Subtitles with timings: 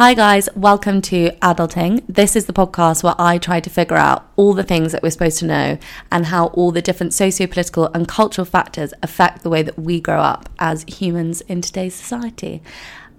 [0.00, 2.02] Hi, guys, welcome to Adulting.
[2.08, 5.10] This is the podcast where I try to figure out all the things that we're
[5.10, 5.78] supposed to know
[6.10, 10.00] and how all the different socio political and cultural factors affect the way that we
[10.00, 12.62] grow up as humans in today's society.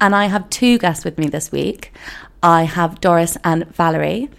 [0.02, 1.94] And I have two guests with me this week.
[2.42, 4.32] I have Doris and Valerie,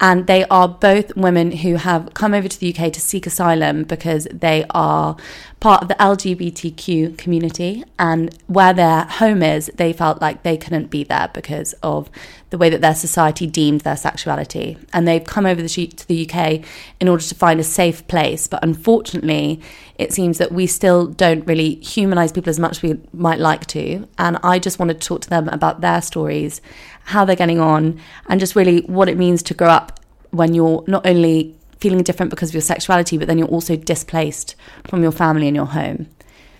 [0.00, 3.84] and they are both women who have come over to the UK to seek asylum
[3.84, 5.16] because they are
[5.60, 7.82] part of the LGBTQ community.
[7.98, 12.10] And where their home is, they felt like they couldn't be there because of
[12.50, 14.76] the way that their society deemed their sexuality.
[14.92, 16.62] And they've come over to the UK
[17.00, 18.46] in order to find a safe place.
[18.46, 19.62] But unfortunately,
[19.96, 23.66] it seems that we still don't really humanize people as much as we might like
[23.68, 24.06] to.
[24.18, 26.60] And I just wanted to talk to them about their stories
[27.06, 30.84] how they're getting on, and just really what it means to grow up when you're
[30.86, 34.54] not only feeling different because of your sexuality, but then you're also displaced
[34.84, 36.08] from your family and your home.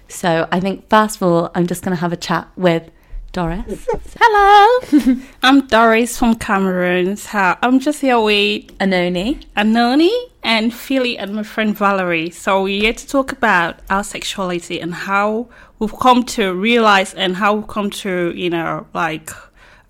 [0.09, 2.91] So I think first of all, I'm just going to have a chat with
[3.33, 3.87] Doris.
[4.21, 7.17] Hello, I'm Doris from Cameroon.
[7.17, 9.45] So I'm just here with Anoni.
[9.57, 12.31] Anoni and Philly and my friend Valerie.
[12.31, 15.49] So we're here to talk about our sexuality and how
[15.81, 19.31] we've come to realize and how we've come to, you know, like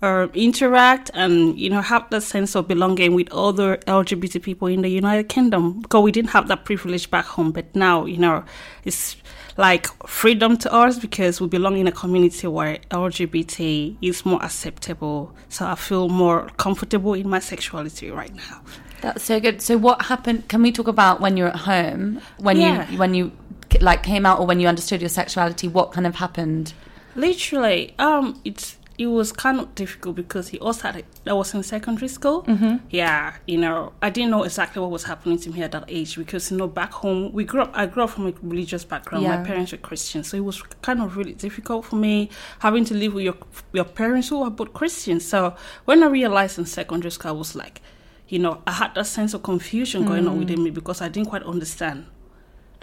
[0.01, 4.81] uh, interact and you know have that sense of belonging with other LGBT people in
[4.81, 8.43] the United Kingdom because we didn't have that privilege back home, but now you know
[8.83, 9.15] it's
[9.57, 15.33] like freedom to us because we belong in a community where LGBT is more acceptable.
[15.49, 18.61] So I feel more comfortable in my sexuality right now.
[19.01, 19.61] That's so good.
[19.61, 20.47] So what happened?
[20.47, 22.89] Can we talk about when you're at home when Yeah.
[22.91, 23.31] you when you
[23.81, 25.67] like came out or when you understood your sexuality?
[25.67, 26.73] What kind of happened?
[27.15, 31.61] Literally, um, it's it was kind of difficult because he also had I was in
[31.61, 32.43] secondary school.
[32.43, 32.77] Mm-hmm.
[32.89, 36.17] Yeah, you know, I didn't know exactly what was happening to me at that age
[36.17, 37.71] because you know back home we grew up.
[37.75, 39.23] I grew up from a religious background.
[39.23, 39.37] Yeah.
[39.37, 42.95] My parents were Christians, so it was kind of really difficult for me having to
[42.95, 43.37] live with your
[43.71, 45.27] your parents who are both Christians.
[45.27, 45.55] So
[45.85, 47.81] when I realized in secondary school, I was like,
[48.27, 51.29] you know, I had that sense of confusion going on within me because I didn't
[51.29, 52.07] quite understand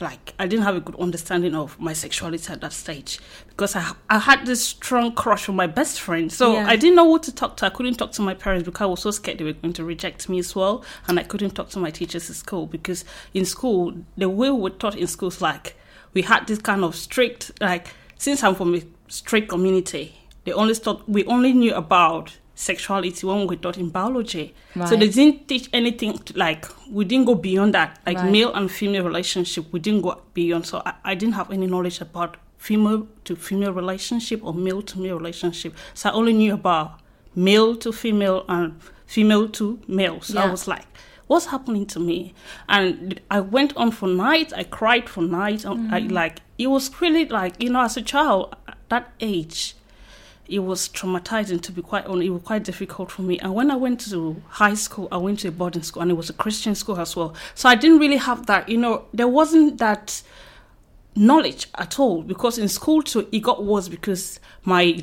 [0.00, 3.93] like I didn't have a good understanding of my sexuality at that stage because I
[4.10, 6.32] I had this strong crush on my best friend.
[6.32, 6.66] So Yeah.
[6.66, 7.66] I didn't know who to talk to.
[7.66, 9.84] I couldn't talk to my parents because I was so scared they were going to
[9.84, 13.44] reject me as well, and I couldn't talk to my teachers at school because in
[13.44, 15.77] school the way we were taught in schools like
[16.12, 20.75] we had this kind of strict like since I'm from a strict community, they only
[20.75, 24.54] thought we only knew about sexuality when we taught in biology.
[24.87, 27.98] So they didn't teach anything to, like we didn't go beyond that.
[28.06, 28.31] Like Right.
[28.31, 30.66] male and female relationship, we didn't go beyond.
[30.66, 34.98] So I, I didn't have any knowledge about female to female relationship or male to
[34.98, 35.75] male relationship.
[35.94, 37.00] So I only knew about
[37.34, 40.21] male to female and female to male.
[40.21, 40.86] So I was like,
[41.26, 42.34] what's happening to me?
[42.69, 44.53] And I went on for nights.
[44.53, 45.65] I cried for nights.
[45.65, 46.12] and I, mm.
[46.12, 49.75] like it was really like you know, as a child at that age,
[50.47, 52.27] it was traumatizing to be quite honest.
[52.27, 53.38] It was quite difficult for me.
[53.38, 56.15] And when I went to high school, I went to a boarding school and it
[56.15, 57.34] was a Christian school as well.
[57.55, 60.22] So I didn't really have that, you know, there wasn't that
[61.16, 65.00] knowledge at all because in school too it got worse because my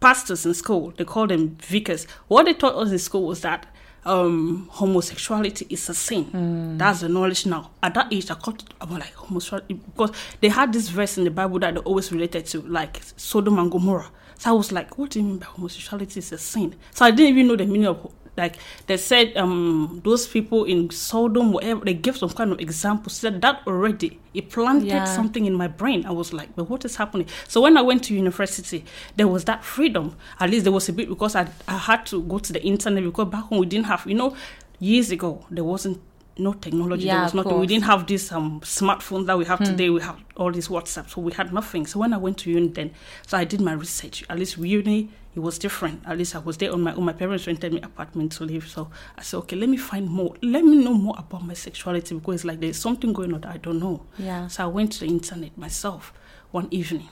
[0.00, 3.64] pastors in school they called them vicars what they taught us in school was that
[4.04, 8.90] um homosexuality is a sin that's the knowledge now at that age i got i'm
[8.90, 10.10] like homosexuality because
[10.40, 13.70] they had this verse in the bible that they always related to like sodom and
[13.70, 16.74] gomorrah so i was like what do you mean by homosexuality is a sin?
[16.92, 18.56] So i didn't even know the meaning of like
[18.86, 23.40] they said um those people in sodom whatever they gave some kind of example said
[23.40, 25.04] that already it planted Yeah.
[25.04, 26.04] something in my brain.
[26.04, 27.28] I was like but what is happening?
[27.48, 28.84] So when i went to university
[29.16, 30.16] there was that freedom.
[30.38, 33.02] At least there was a bit because i, I had to go to the internet
[33.04, 34.36] because back home we didn't have you know
[34.80, 35.98] years ago there wasn't
[36.38, 37.06] no technology.
[37.06, 37.58] Yeah, there was nothing.
[37.60, 39.90] We didn't have this um smartphone that we have today.
[39.90, 41.86] We have all these whatsapp so we had nothing.
[41.86, 42.92] So when i went to uni then
[43.26, 44.24] so i did my research.
[44.28, 46.02] At least uni it was different.
[46.06, 47.04] At least i was there on my own.
[47.04, 48.68] My parents rented me apartment to live.
[48.68, 50.34] So i said okay let me find more.
[50.42, 53.52] Let me know more about my sexuality because it's like there's something going on that
[53.54, 54.02] i don't know.
[54.18, 54.48] Yeah.
[54.48, 56.12] so i went to the internet myself
[56.50, 57.08] one evening.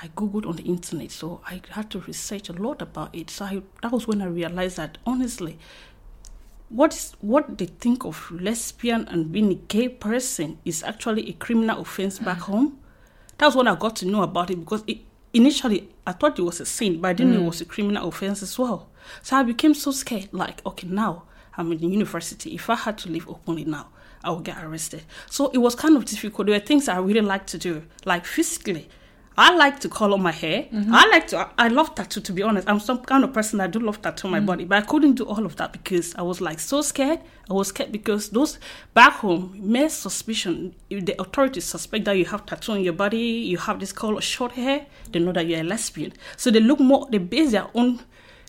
[0.00, 3.30] I googled on the internet, so I had to research a lot about it.
[3.30, 5.58] So I, that was when I realized that honestly,
[6.68, 11.32] what is what they think of lesbian and being a gay person is actually a
[11.32, 12.78] criminal offense back home.
[13.38, 14.98] That's when I got to know about it because it,
[15.32, 17.48] initially I thought it was a sin, but I didn't know it mm.
[17.48, 18.90] was a criminal offense as well.
[19.22, 20.28] So I became so scared.
[20.32, 21.24] Like, okay, now
[21.56, 22.54] I'm in the university.
[22.54, 23.88] If I had to live openly now,
[24.22, 25.04] I would get arrested.
[25.30, 26.46] So it was kind of difficult.
[26.46, 28.88] There were things I really like to do, like physically.
[29.38, 30.64] I like to color my hair.
[30.64, 30.92] Mm-hmm.
[30.92, 31.48] I like to.
[31.56, 32.20] I love tattoo.
[32.20, 34.46] To be honest, I'm some kind of person that do love tattoo on my mm-hmm.
[34.46, 37.20] body, but I couldn't do all of that because I was like so scared.
[37.48, 38.58] I was scared because those
[38.94, 43.18] back home, mere suspicion, if the authorities suspect that you have tattoo on your body,
[43.18, 46.14] you have this color short hair, they know that you're a lesbian.
[46.36, 47.06] So they look more.
[47.08, 48.00] They base their own,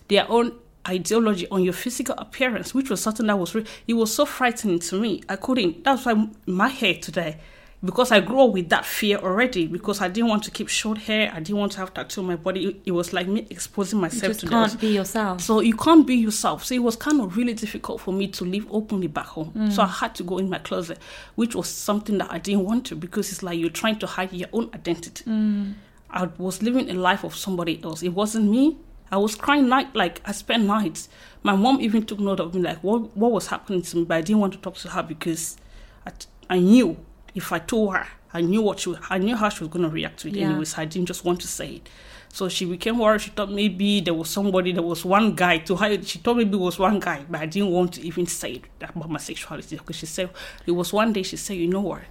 [0.07, 0.53] their own
[0.87, 4.79] ideology on your physical appearance, which was something that was re- it was so frightening
[4.79, 5.21] to me.
[5.29, 5.83] I couldn't.
[5.83, 7.37] That's why my hair today,
[7.83, 9.65] because I grew up with that fear already.
[9.67, 12.27] Because I didn't want to keep short hair, I didn't want to have tattoo on
[12.27, 12.81] my body.
[12.85, 14.81] It, was like me exposing myself just to can't those.
[14.81, 15.41] be yourself.
[15.41, 16.65] So you can't be yourself.
[16.65, 19.53] So it was kind of really difficult for me to live openly back home.
[19.55, 19.71] Mm.
[19.71, 20.99] So I had to go in my closet,
[21.35, 24.33] which was something that I didn't want to because it's like you're trying to hide
[24.33, 25.23] your own identity.
[25.23, 25.75] Mm.
[26.09, 28.03] I was living a life of somebody else.
[28.03, 28.77] It wasn't me.
[29.11, 31.07] I was crying night like I spent nights.
[31.43, 34.17] My mom even took note of me like what what was happening to me, but
[34.17, 35.57] I didn't want to talk to her because
[36.05, 36.11] I,
[36.49, 36.97] I knew
[37.39, 39.83] if I told her, I knew what she was, I knew how she was going
[39.89, 40.47] to react to it Yeah.
[40.49, 40.77] anyways.
[40.77, 41.89] I didn't just want to say it.
[42.31, 43.21] So she became worried.
[43.21, 45.87] She thought maybe there was somebody, there was one guy to her.
[46.03, 48.63] She thought maybe it was one guy, but I didn't want to even say it
[48.89, 50.29] about my sexuality because she said
[50.65, 51.23] it was one day.
[51.23, 52.03] She said, "You know what?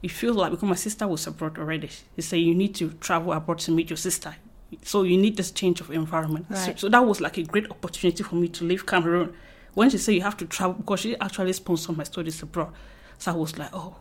[0.00, 1.88] It feels like because my sister was abroad already.
[2.14, 4.32] She said you need to travel abroad to meet your sister.
[4.82, 6.46] So you need this change of environment.
[6.54, 9.34] So, so that was like a great opportunity for me to leave Cameroon.
[9.72, 12.72] When she said you have to travel because she actually sponsored my studies abroad,
[13.18, 13.96] so I was like, oh.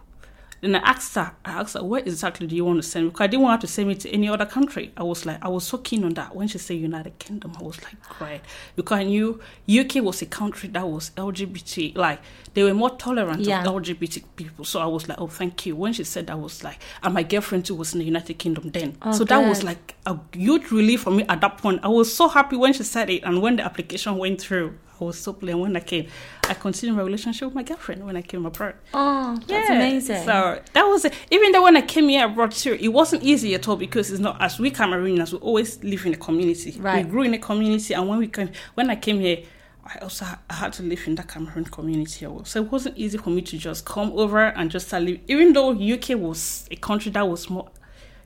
[0.64, 3.10] Then I asked her, I asked her, where exactly do you want to send me?
[3.10, 4.94] Because I didn't want her to send me to any other country.
[4.96, 6.34] I was like, I was so keen on that.
[6.34, 8.40] When she said United Kingdom, I was like, great.
[8.78, 12.22] Because I knew UK was a country that was LGBT, like,
[12.54, 13.60] they were more tolerant Yeah.
[13.66, 14.64] of LGBT people.
[14.64, 15.76] So I was like, oh, thank you.
[15.76, 18.36] When she said that, I was like, and my girlfriend too was in the United
[18.40, 18.96] Kingdom then.
[19.02, 21.82] Oh, so that was like a huge relief for me at that point.
[21.84, 23.24] I was so happy when she said it.
[23.24, 24.78] And when the application went through,
[25.12, 26.08] So pleased when I came.
[26.50, 28.76] I continued my relationship with my girlfriend when I came abroad.
[28.94, 29.76] Oh, that's Yeah.
[29.76, 30.24] amazing.
[30.26, 31.14] So that was it.
[31.32, 34.20] Even though when I came here abroad too, it wasn't easy at all because it's
[34.20, 36.76] not as we Cameroonians we always live in a community.
[36.80, 37.06] Right.
[37.06, 39.44] We grew in a community, and when we came, when I came here,
[39.86, 42.26] I also I had to live in that Cameroon community.
[42.46, 45.22] So it wasn't easy for me to just come over and just start living.
[45.28, 47.68] Even though UK was a country that was more.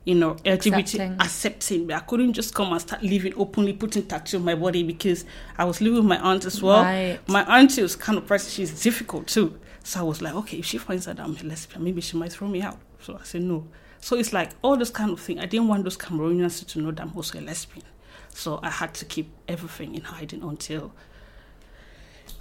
[0.08, 1.16] You know, LGBT Accepting.
[1.20, 1.92] accepting.
[1.92, 5.26] I couldn't just come and start living openly, putting tattoo on my body because
[5.58, 6.82] I was living with my aunt as well.
[6.82, 7.20] Right.
[7.28, 9.60] My auntie was kind of person, she's difficult too.
[9.84, 12.32] So I was like, okay, if she finds out I'm a lesbian, maybe she might
[12.32, 12.80] throw me out.
[13.02, 13.68] So I said no.
[14.00, 15.42] So it's like all those kind of thing.
[15.42, 17.86] I didn't want those Cameroonians to know that I'm also a lesbian.
[18.30, 20.94] So I had to keep everything in hiding until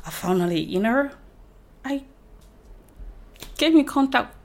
[0.05, 1.11] I finally, you know,
[1.85, 2.05] I
[3.57, 4.36] came in contact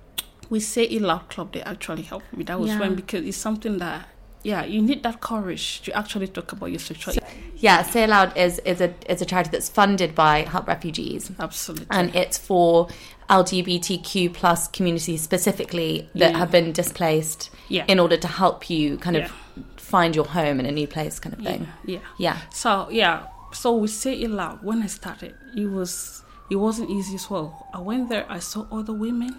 [0.52, 1.54] with Say It Loud Club.
[1.54, 2.44] They actually helped me.
[2.44, 2.80] That was Yeah.
[2.82, 4.08] when because it's something that
[4.44, 7.24] yeah, you need that courage to actually talk about your sexuality.
[7.58, 11.32] yeah, Say It Loud is is a is a charity that's funded by Help Refugees.
[11.40, 11.88] Absolutely.
[11.90, 12.88] and it's for
[13.30, 16.38] LGBTQ plus communities specifically that Yeah.
[16.38, 17.86] have been displaced Yeah.
[17.88, 19.64] in order to help you kind of Yeah.
[19.78, 21.68] find your home in a new place kind of thing.
[21.86, 22.00] Yeah.
[22.18, 22.38] Yeah.
[22.52, 23.16] So yeah.
[23.54, 24.58] So we say it loud.
[24.64, 27.48] When I started, it was it wasn't easy as well.
[27.74, 29.34] I went there, I saw other women.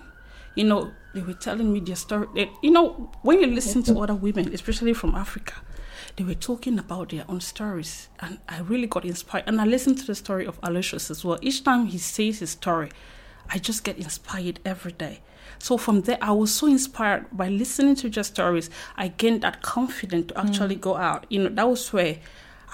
[0.54, 2.26] You know, they were telling me their story.
[2.34, 5.54] They, you know, when you listen to other women, especially from Africa,
[6.16, 9.44] they were talking about their own stories, and I really got inspired.
[9.46, 11.38] And I listened to the story of Aloysius as well.
[11.40, 12.90] Each time he says his story,
[13.48, 15.20] I just get inspired every day.
[15.58, 18.68] So from there, I was so inspired by listening to their stories.
[18.96, 20.80] I gained that confidence to actually mm.
[20.80, 21.26] go out.
[21.28, 22.18] You know, that was where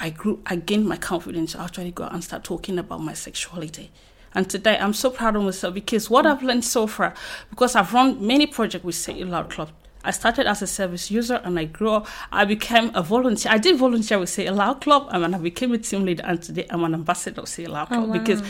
[0.01, 0.41] I grew.
[0.47, 3.91] I gained my confidence to actually go out and start talking about my sexuality.
[4.35, 7.15] And today, I'm so proud of myself because what I've learned so far,
[7.51, 9.71] because I've run many projects with Say It Loud Club.
[10.05, 12.07] I started as a service user and I grew up.
[12.31, 13.53] I became a volunteer.
[13.53, 16.23] I did volunteer with Say It Loud Club and then I became a team leader.
[16.25, 18.43] And today, I'm an ambassador of Say It Loud oh, Club because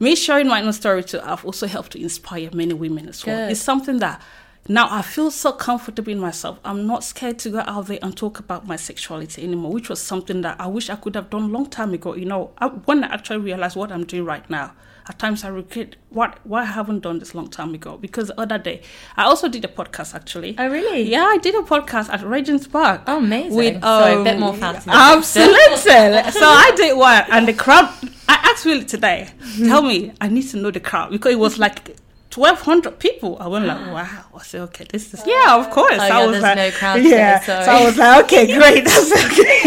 [0.00, 3.36] me sharing my own story to I've also helped to inspire many women as well.
[3.36, 3.52] Good.
[3.52, 4.20] It's something that
[4.68, 6.58] now I feel so comfortable in myself.
[6.64, 10.00] I'm not scared to go out there and talk about my sexuality anymore, which was
[10.00, 12.14] something that I wish I could have done a long time ago.
[12.14, 14.72] You know, I, when I actually realized what I'm doing right now,
[15.06, 17.96] at times I regret what why I haven't done this long time ago.
[17.96, 18.82] Because the other day,
[19.16, 20.54] I also did a podcast actually.
[20.58, 21.02] Oh, really?
[21.02, 23.02] Yeah, I did a podcast at Regent's Park.
[23.06, 23.56] Oh, amazing.
[23.56, 24.90] With, Sorry, a bit um, more fancy.
[24.90, 25.76] Absolutely.
[26.32, 27.92] so I did one, and the crowd.
[28.26, 31.58] I asked Willie today, tell me, I need to know the crowd because it was
[31.58, 31.96] like
[32.34, 33.36] twelve hundred people.
[33.38, 34.24] I went like, wow.
[34.34, 35.94] I said, okay, this is yeah, of course.
[35.94, 37.38] Oh, I yeah, was there's like, no crowd yeah.
[37.38, 37.64] today.
[37.64, 39.60] So I was like, okay, great, that's okay.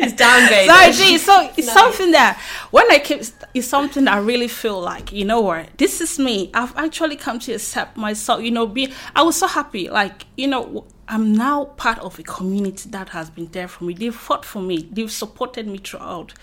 [0.00, 0.66] It's downgraded.
[0.66, 1.20] So I did.
[1.20, 2.38] So it's something that
[2.72, 3.22] when I keep,
[3.54, 6.50] it's something that I really feel like you know what this is me.
[6.52, 8.42] I've actually come to accept myself.
[8.42, 9.88] You know, be I was so happy.
[9.88, 13.94] Like you know, I'm now part of a community that has been there for me.
[13.94, 14.86] They've fought for me.
[14.92, 16.34] They've supported me throughout.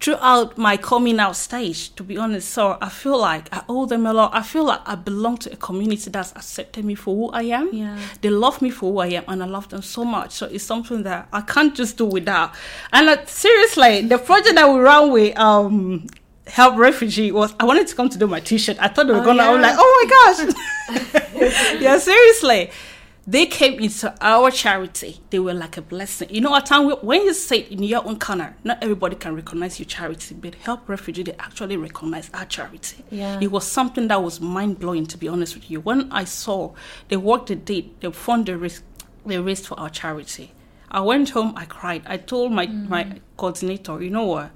[0.00, 4.04] Throughout my coming out stage, to be honest, so I feel like I owe them
[4.06, 4.34] a lot.
[4.34, 7.70] I feel like I belong to a community that's accepted me for who I am.
[7.72, 7.98] Yeah.
[8.20, 10.32] They love me for who I am, and I love them so much.
[10.32, 12.52] So it's something that I can't just do without.
[12.92, 16.06] And uh, seriously, the project that we ran with um,
[16.48, 18.76] Help Refugee was I wanted to come to do my T-shirt.
[18.80, 19.42] I thought they were Oh, gonna.
[19.44, 20.10] I was like, oh my
[20.44, 22.70] gosh, yeah, seriously.
[23.26, 25.20] They came into our charity.
[25.30, 26.28] They were like a blessing.
[26.30, 29.78] You know, at time when you say in your own corner, not everybody can recognize
[29.78, 33.02] your charity, but Help Refugee they actually recognize our charity.
[33.10, 33.38] Yeah.
[33.40, 35.80] It was something that was mind blowing, to be honest with you.
[35.80, 36.74] When I saw
[37.08, 38.82] the work they did, the fund they raised,
[39.24, 40.52] they raised for our charity,
[40.90, 42.02] I went home, I cried.
[42.06, 42.88] I told my, mm.
[42.88, 44.50] my coordinator, you know what?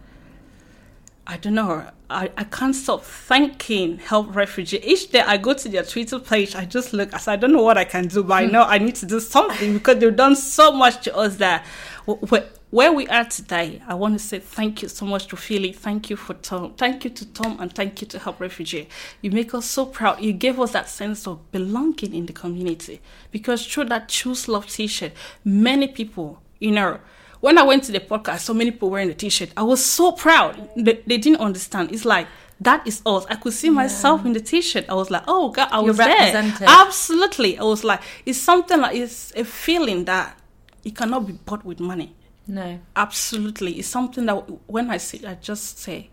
[1.31, 1.87] I don't know.
[2.09, 4.81] I, I can't stop thanking Help Refugee.
[4.83, 7.13] Each day I go to their Twitter page, I just look.
[7.13, 8.53] I said, I don't know what I can do, but I hmm.
[8.53, 11.67] know I need to do something because they've done so much to us that
[12.09, 15.37] wh- wh- where we are today, I want to say thank you so much to
[15.37, 15.71] Philly.
[15.73, 16.73] Thank you for Tom.
[16.79, 18.89] Thank you to Tom and thank you to Help Refugee.
[19.21, 20.23] You make us so proud.
[20.23, 24.67] You gave us that sense of belonging in the community because through that Choose Love
[24.67, 25.13] t shirt,
[25.45, 27.01] many people, you know,
[27.40, 29.50] when I went to the podcast, so many people wearing the t-shirt.
[29.57, 30.68] I was so proud.
[30.76, 31.92] They, they didn't understand.
[31.92, 32.26] It's like
[32.61, 33.25] that is us.
[33.30, 34.87] I could see myself in the t-shirt.
[34.88, 36.52] I was like, oh God, I was there.
[36.66, 40.38] Absolutely, I was like, it's something like it's a feeling that
[40.85, 42.14] it cannot be bought with money.
[42.47, 42.80] No.
[42.97, 44.35] Absolutely, it's something that
[44.68, 46.11] when I see, I just say,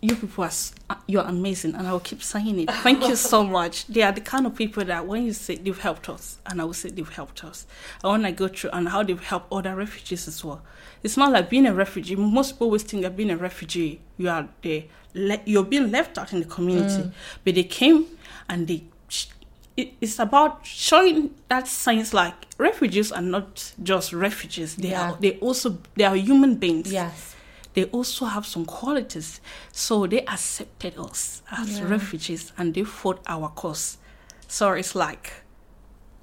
[0.00, 0.50] you people are
[0.90, 2.70] uh, you're amazing, and I will keep saying it.
[2.70, 3.86] Thank you so much.
[3.86, 6.64] They are the kind of people that when you say they've helped us, and I
[6.64, 7.66] will say they've helped us.
[8.04, 10.62] And when I go through and how they've helped other refugees as well.
[11.02, 12.16] It's not like being a refugee.
[12.16, 16.16] Most people always think that being a refugee, you are the le- you're being left
[16.18, 17.10] out in the community,
[17.44, 18.06] but they came
[18.48, 18.84] and they.
[19.76, 24.74] It's about showing that signs like refugees are not just refugees.
[24.74, 25.12] They Yeah.
[25.12, 25.16] are.
[25.20, 27.27] They also they are human beings Yes.
[27.74, 29.40] They also have some qualities.
[29.72, 33.98] So they accepted us as refugees and they fought our cause.
[34.48, 35.32] So it's like,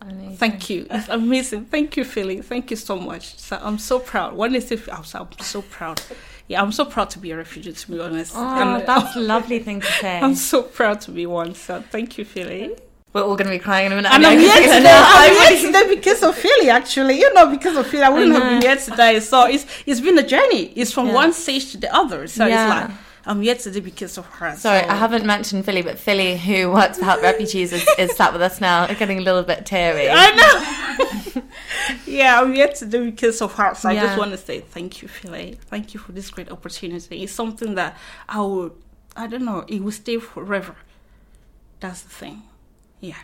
[0.02, 0.38] Amazing.
[0.38, 0.88] thank you.
[0.92, 1.66] It's amazing.
[1.66, 2.42] Thank you, Philly.
[2.42, 3.38] Thank you so much.
[3.38, 4.36] So I'm so proud.
[4.36, 6.02] When they say, I'm so, I'm so proud.
[6.48, 8.34] Yeah, I'm so proud to be a refugee, to be honest.
[8.36, 10.20] Oh, And that's a lovely thing to say.
[10.20, 11.56] I'm so proud to be one.
[11.56, 12.76] So thank you, Philly.
[13.16, 14.12] We're all going to be crying in a minute.
[14.12, 14.92] And I I'm here today.
[14.92, 17.18] I'm I here today because of Philly, actually.
[17.18, 19.22] You know, because of Philly, I wouldn't have been here today.
[19.22, 20.64] So it's it's been a journey.
[20.76, 21.14] It's from Yeah.
[21.14, 22.28] one stage to the other.
[22.28, 22.82] So Yeah.
[22.84, 24.54] it's like I'm here today because of her.
[24.58, 24.90] Sorry, so.
[24.90, 28.42] I haven't mentioned Philly, but Philly, who works for Help Refugees, is, is sat with
[28.42, 30.10] us now, getting a little bit teary.
[30.12, 30.28] I
[31.36, 31.42] know.
[32.06, 33.74] yeah, I'm here today because of her.
[33.76, 35.58] So I just want to say thank you, Philly.
[35.72, 37.24] Thank you for this great opportunity.
[37.24, 37.96] It's something that
[38.28, 38.74] I would,
[39.16, 40.76] I don't know, it will stay forever.
[41.80, 42.44] That's the thing.
[43.00, 43.16] Yeah.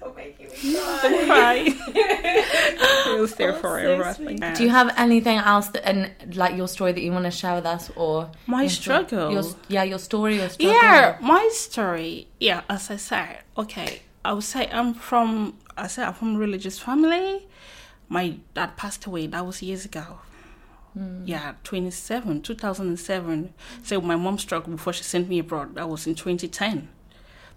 [0.00, 1.64] Don't cry.
[1.66, 4.12] it will stay forever.
[4.14, 7.30] Thank Do you have anything else that, and like your story that you want to
[7.30, 9.30] share with us, or My your struggle?
[9.30, 10.74] Your, yeah, your story, your struggle.
[10.74, 12.28] Yeah, my story.
[12.38, 15.58] Yeah, as I said, okay, I would say I'm from.
[15.76, 17.46] I said I'm from a religious family.
[18.08, 19.26] My dad passed away.
[19.26, 20.20] That was years ago.
[20.94, 21.24] Hmm.
[21.24, 23.54] Yeah, 27, 2007.
[23.84, 25.76] So my mom struggled before she sent me abroad.
[25.76, 26.88] That was in 2010.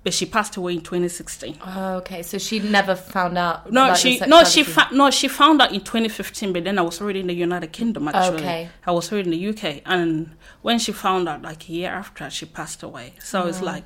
[0.03, 1.60] But she passed away in 2016.
[1.65, 3.72] Oh, okay, so she never found out.
[3.72, 7.00] No, she no she fa- no she found out in 2015, but then I was
[7.00, 8.10] already in the United Kingdom.
[8.10, 8.69] Actually, Okay.
[8.86, 12.29] I was already in the UK, and when she found out, like a year after,
[12.29, 13.13] she passed away.
[13.24, 13.65] So it's Mm.
[13.74, 13.86] like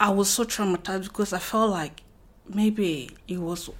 [0.00, 2.02] I was so traumatized because I felt like
[2.48, 3.70] maybe it was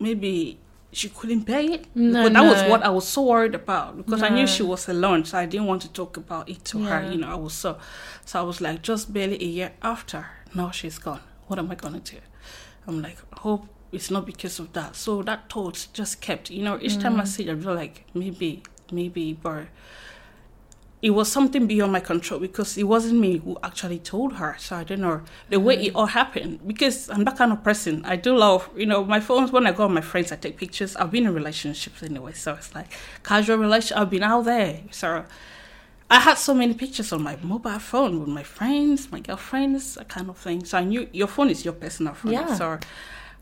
[0.00, 0.58] maybe
[0.92, 1.86] she couldn't bear it.
[1.94, 4.88] No, but that was what I was so worried about because I knew she was
[4.88, 7.00] alone, so I didn't want to talk about it to Yeah.
[7.02, 7.12] her.
[7.12, 7.76] You know, I was so
[8.24, 11.20] so I was like, just barely a year after, now she's gone.
[11.46, 12.18] What am I gonna do?
[12.86, 14.96] I'm like, hope it's not because of that.
[14.96, 17.28] So that thought just kept, you know, each time I mm.
[17.28, 19.66] see it, I feel like maybe, maybe, but
[21.00, 24.56] it was something beyond my control because it wasn't me who actually told her.
[24.58, 25.96] So I don't know the way it mm.
[25.96, 28.04] all happened because I'm that kind of person.
[28.04, 29.52] I do love, you know, my phones.
[29.52, 30.96] When I go with my friends, I take pictures.
[30.96, 32.92] I've been in relationships anyway, so it's like
[33.22, 33.96] casual relation.
[33.96, 35.24] I've been out there, so
[36.10, 40.08] I had so many pictures on my mobile phone with my friends, my girlfriends, that
[40.08, 40.64] kind of thing.
[40.64, 42.32] So I knew your phone is your personal phone.
[42.32, 42.54] Yeah.
[42.54, 42.78] So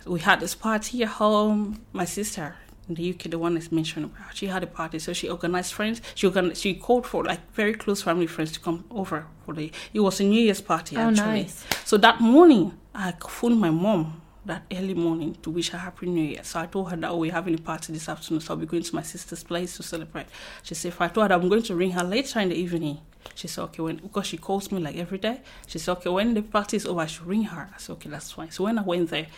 [0.06, 1.80] we had this party at home.
[1.92, 2.56] My sister
[2.88, 4.34] in the UK, the one that's mentioned about.
[4.36, 6.00] She had a party, so she organized friends.
[6.14, 9.70] She organized, she called for like very close family friends to come over for the.
[9.92, 11.24] It was a New Year's party Oh, actually.
[11.26, 11.64] nice.
[11.84, 16.22] So that morning, I phoned my mom that early morning to wish her happy New
[16.22, 16.42] Year.
[16.42, 18.66] So I told her that oh, we're having a party this afternoon, so I'll be
[18.66, 20.26] going to my sister's place to celebrate.
[20.62, 22.98] She said, if I told her I'm going to ring her later in the evening.
[23.34, 25.40] She said, okay, when because she calls me like every day.
[25.66, 27.70] She said, okay, when the party is over, I should ring her.
[27.72, 28.50] I said, okay, that's fine.
[28.50, 29.28] So when I went there,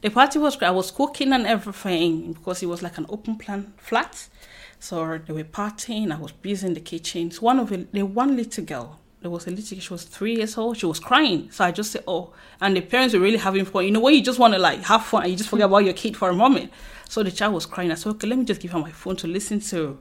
[0.00, 0.68] the party was great.
[0.68, 4.28] I was cooking and everything because it was like an open plan flat.
[4.78, 6.12] So they were partying.
[6.12, 7.30] I was busy in the kitchen.
[7.30, 10.36] So one of the, the one little girl, there was a little she was three
[10.36, 10.76] years old.
[10.76, 11.50] She was crying.
[11.50, 12.32] So I just said, oh.
[12.60, 13.84] And the parents were really having fun.
[13.84, 15.78] You know, when you just want to like have fun and you just forget about
[15.78, 16.70] your kid for a moment.
[17.08, 17.90] So the child was crying.
[17.90, 19.98] I said, okay, let me just give her my phone to listen to.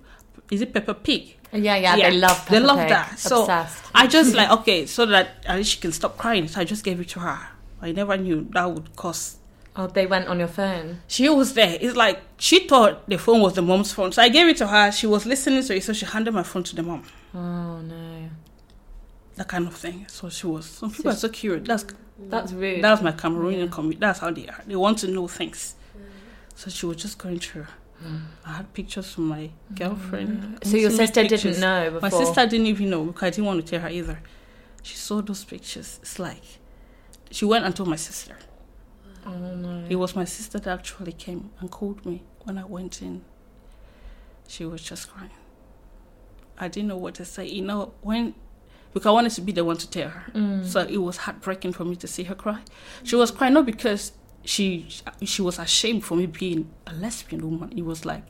[0.52, 1.38] Is it Peppa Pig?
[1.52, 2.90] Yeah, yeah, they love They love Pig.
[2.90, 3.18] that.
[3.18, 3.84] So Obsessed.
[3.96, 6.48] I just like okay, so that at least she can stop crying.
[6.48, 7.48] So I just gave it to her.
[7.82, 9.38] I never knew that would cause.
[9.76, 11.02] Oh, they went on your phone.
[11.08, 11.80] She was there.
[11.82, 14.12] It's like she thought the phone was the mom's phone.
[14.12, 14.92] So I gave it to her.
[14.92, 17.04] She was listening to it, so she handed my phone to the mom.
[17.34, 18.30] Oh no,
[19.36, 20.06] That kind of thing.
[20.08, 20.66] So she was.
[20.66, 21.68] Some people are so curious.
[21.68, 21.96] That's mm.
[22.30, 22.62] that's mm.
[22.62, 22.84] rude.
[22.84, 24.00] that's my Cameroonian community.
[24.00, 24.64] That's how they are.
[24.66, 25.76] They want to know things.
[25.98, 26.02] Mm.
[26.56, 27.68] So she was just going through.
[28.46, 30.60] I had pictures from my girlfriend.
[30.64, 32.02] So your sister didn't know before?
[32.02, 34.20] My sister didn't even know because I didn't want to tell her either.
[34.84, 36.00] She saw those pictures.
[36.02, 36.44] It's like
[37.32, 38.38] she went and told my sister.
[39.26, 39.86] Oh no.
[39.90, 43.24] It was my sister that actually came and called me when I went in.
[44.48, 45.32] She was just crying.
[46.60, 47.48] I didn't know what to say.
[47.48, 48.36] You know, when
[48.96, 50.32] because I wanted to be the one to tell her.
[50.34, 50.66] Mm.
[50.66, 52.62] So it was heartbreaking for me to see her cry.
[53.04, 54.14] She was crying not because
[54.46, 54.88] she
[55.24, 57.78] she was ashamed for me being a lesbian woman.
[57.78, 58.24] It was like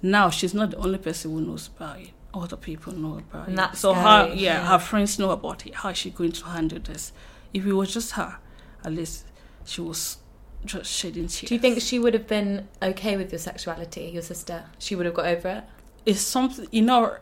[0.00, 2.10] now she's not the only person who knows about it.
[2.32, 3.76] Other people know about And it.
[3.76, 4.66] so her yeah, yeah.
[4.68, 5.74] her friends know about it.
[5.74, 7.12] How is she going to handle this?
[7.52, 8.38] If it was just her,
[8.84, 9.26] at least
[9.64, 10.18] she was
[10.64, 11.48] just shedding tears.
[11.48, 14.64] Do you think she would have been okay with your sexuality, your sister?
[14.78, 15.64] She would have got over it?
[16.06, 17.16] it's something you know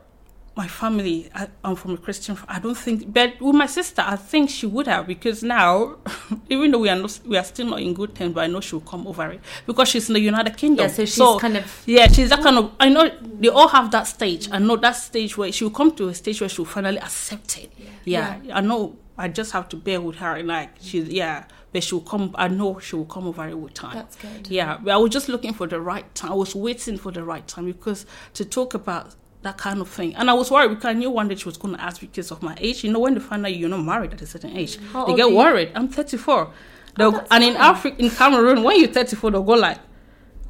[0.56, 4.16] my family I, i'm from a christian I don't think but with my sister i
[4.16, 5.96] think she would have because now
[6.48, 8.60] even though we are not we are still not in good terms but i know
[8.60, 11.56] she will come over it because she's in the united kingdom Yeah, so she's kind
[11.56, 14.76] of- yeah she's that kind of i know they all have that stage i know
[14.76, 17.72] that stage where she will come to a stage where she will finally accept it
[18.04, 18.38] Yeah.
[18.42, 21.84] yeah, i know i just have to bear with her and like she's yeah but
[21.84, 24.48] she will come i know she will come over it with time That's good.
[24.48, 26.32] yeah, but I was just looking for the right time.
[26.32, 30.14] I was waiting for the right time because to talk about that kind of thing.
[30.16, 32.30] And I was worried because I knew one day she was going to ask because
[32.30, 32.84] of my age.
[32.84, 35.14] You know, when they find out you're not married at a certain age, How they
[35.14, 35.72] get worried.
[35.74, 36.50] I'm 34.
[36.96, 37.56] They'll- oh, that's and in.
[37.56, 39.78] Africa, in Cameroon, when you're 34, they'll go like,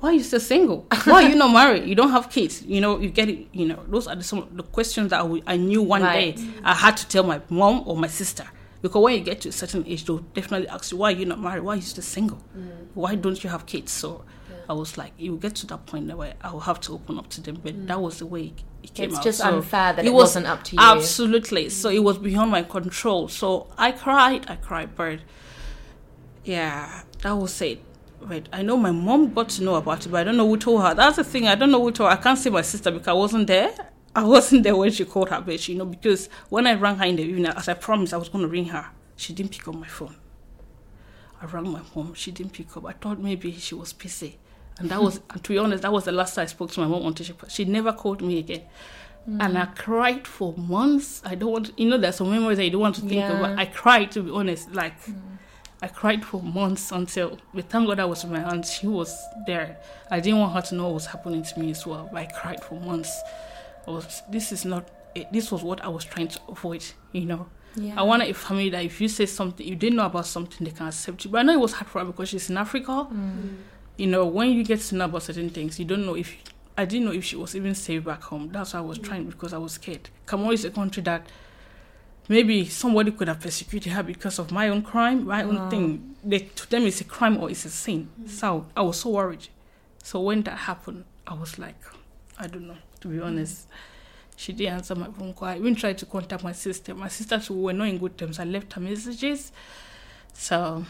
[0.01, 0.87] why are you still single?
[1.05, 1.87] Why are you not married?
[1.87, 2.63] You don't have kids.
[2.63, 3.49] You know, you get it.
[3.53, 6.35] You know, those are the, some the questions that I, I knew one Right.
[6.37, 8.45] day I had to tell my mom or my sister.
[8.81, 11.27] Because when you get to a certain age, they'll definitely ask you, why are you
[11.27, 11.63] not married?
[11.63, 12.43] Why are you still single?
[12.57, 12.87] Mm.
[12.95, 13.93] Why don't you have kids?
[13.93, 14.25] So
[14.71, 17.29] I was like, you get to that point where I will have to open up
[17.31, 17.61] to them.
[17.63, 17.87] But mm.
[17.89, 19.25] that was the way it, came It's out.
[19.25, 20.83] just So unfair that it wasn't up to you.
[20.83, 21.69] Absolutely.
[21.69, 23.29] So it was beyond my control.
[23.29, 25.21] So I cried, I cried, but
[26.45, 27.83] yeah, that was it.
[28.23, 30.57] But I know my mom got to know about it, but I don't know who
[30.59, 30.95] told her.
[30.95, 31.49] That's the thing.
[31.49, 32.19] I don't know who told her.
[32.19, 33.73] I can't say my sister because I wasn't there.
[34.15, 37.05] I wasn't there when she called her, but you know, because when I rang her
[37.07, 39.67] in the evening, as I promised I was going to ring her, she didn't pick
[39.69, 40.17] up my phone.
[41.41, 42.15] I rang my mom.
[42.15, 42.85] She didn't pick up.
[42.87, 44.39] I thought maybe she was busy.
[44.81, 46.81] And that was, and to be honest, that was the last time I spoke to
[46.81, 48.63] my mom until she, she never called me again.
[49.29, 49.45] Mm.
[49.45, 51.23] And I cried for months.
[51.25, 53.39] I don't want, you know, there's some memories that you don't want to think Yeah.
[53.39, 53.59] about.
[53.59, 54.73] I cried, to be honest.
[54.73, 55.21] Like, mm.
[55.83, 58.67] I cried for months until, but thank God I was with my aunt.
[58.67, 59.15] She was
[59.47, 59.79] there.
[60.11, 62.09] I didn't want her to know what was happening to me as well.
[62.11, 63.15] But I cried for months.
[63.87, 67.27] I was, this is not, it, this was what I was trying to avoid, you
[67.27, 67.47] know.
[67.77, 68.01] Yeah.
[68.01, 70.73] I wanted a family that if you say something, you didn't know about something, they
[70.73, 71.31] can accept you.
[71.31, 73.07] But I know it was hard for her because she's in Africa.
[73.13, 73.57] Mm.
[74.01, 76.35] You know, when you get to know about certain things, you don't know if.
[76.79, 78.49] I didn't know if she was even safe back home.
[78.51, 79.05] That's why I was mm.
[79.05, 80.09] trying because I was scared.
[80.27, 81.27] Cameroon is a country that
[82.27, 86.17] maybe somebody could have persecuted her because of my own crime, my own thing.
[86.25, 88.09] They, to them, it's a crime or it's a sin.
[88.23, 88.31] Mm.
[88.31, 89.49] So I was so worried.
[90.03, 91.83] So when that happened, I was like,
[92.39, 93.27] I don't know, to be mm.
[93.27, 93.67] honest.
[94.35, 95.49] She didn't answer my phone call.
[95.49, 96.95] I even tried to contact my sister.
[96.95, 98.39] My sister too were not in good terms.
[98.39, 99.53] I left her messages.
[100.33, 100.87] So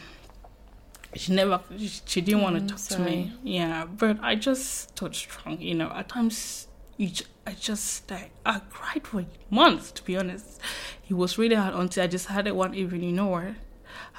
[1.15, 1.61] she never
[2.07, 3.33] she, didn't want to mm, talk to me.
[3.43, 3.87] Yeah.
[3.87, 5.91] But I just stood strong, you know.
[5.91, 6.69] At times
[6.99, 10.61] I just like I cried for months to be honest.
[11.09, 13.55] It was really hard until I just had it one evening, you know what?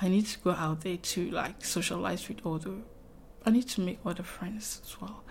[0.01, 2.77] I need to go out there to like socialize with other
[3.45, 5.23] I need to make other friends as well.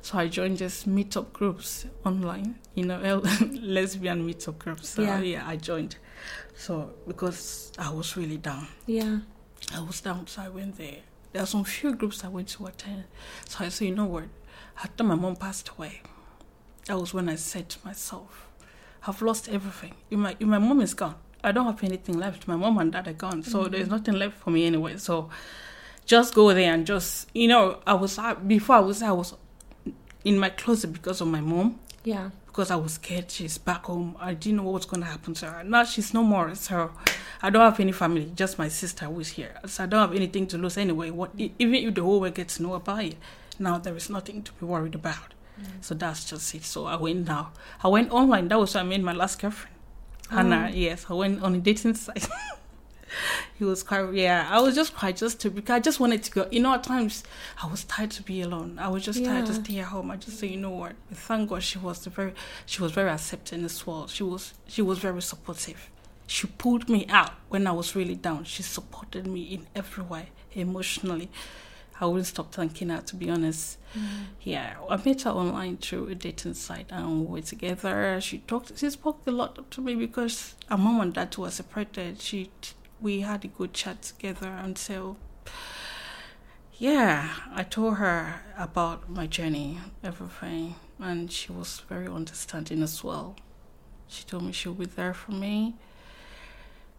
[0.00, 2.98] So I joined just meetup groups online, you know,
[3.60, 4.88] lesbian meetup groups.
[4.90, 5.20] So Yeah.
[5.20, 5.44] yeah.
[5.46, 5.96] I joined.
[6.54, 8.68] So because I was really down.
[8.86, 9.18] Yeah.
[9.74, 11.00] I was down, so I went there.
[11.32, 13.04] There are some few groups I went to attend.
[13.48, 14.24] So I said, you know what?
[14.82, 16.02] After my mom passed away,
[16.86, 18.48] that was when I said to myself,
[19.06, 19.94] I've lost everything.
[20.10, 22.48] If my, if my mom is gone, I don't have anything left.
[22.48, 23.72] My mom and dad are gone, so Mm-hmm.
[23.72, 24.96] there's nothing left for me anyway.
[24.96, 25.30] So
[26.06, 29.34] just go there and just, you know, I was, before I was, I was
[30.24, 32.30] in my closet because of my mom Yeah.
[32.48, 34.16] Because I was scared she's back home.
[34.18, 35.62] I didn't know what was going to happen to her.
[35.62, 36.54] Now she's no more.
[36.54, 36.90] So
[37.40, 39.54] I don't have any family, just my sister who is here.
[39.66, 41.10] So I don't have anything to lose anyway.
[41.10, 43.16] What Even if the whole world gets to know about it,
[43.58, 45.34] now there is nothing to be worried about.
[45.60, 45.66] Mm.
[45.82, 46.64] So that's just it.
[46.64, 47.52] So I went now.
[47.84, 48.48] I went online.
[48.48, 49.76] That was how I made my last girlfriend.
[50.30, 50.74] Hannah, oh.
[50.74, 51.06] yes.
[51.08, 52.28] I went on a dating site.
[53.58, 56.30] he was quite yeah i was just quite just to because i just wanted to
[56.30, 57.24] go you know at times
[57.62, 58.78] i was tired to be alone.
[58.78, 60.10] I was just tired to stay at home.
[60.10, 60.94] I just say you know what?
[61.12, 62.32] Thank god she was the very
[62.66, 64.06] she was very accepting as well.
[64.06, 65.90] She was she was very supportive.
[66.26, 68.44] She pulled me out when i was really down.
[68.44, 71.30] She supported me in every way emotionally.
[72.00, 73.78] I wouldn't stop thanking her to be honest.
[73.96, 74.26] Mm.
[74.42, 78.20] Yeah i met her online through a dating site and we were together.
[78.20, 82.20] She talked she spoke a lot to me because our mom and dad were separated.
[82.20, 82.50] She
[83.00, 85.16] we had a good chat together until
[86.74, 93.36] yeah i told her about my journey everything and she was very understanding as well
[94.06, 95.74] she told me she'll be there for me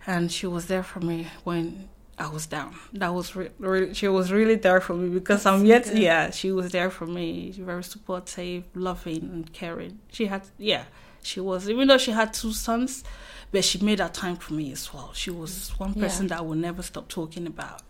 [0.05, 2.75] and she was there for me when I was down.
[2.93, 6.51] That was re- really, she was really there for me because I'm yet, yeah, she
[6.51, 7.51] was there for me.
[7.51, 9.99] Very supportive, loving, and caring.
[10.11, 10.83] She had, yeah,
[11.23, 13.05] she was, even though she had two sons,
[13.51, 15.11] but she made that time for me as well.
[15.13, 16.03] She was one Yeah.
[16.03, 17.81] person that I will never stop talking about.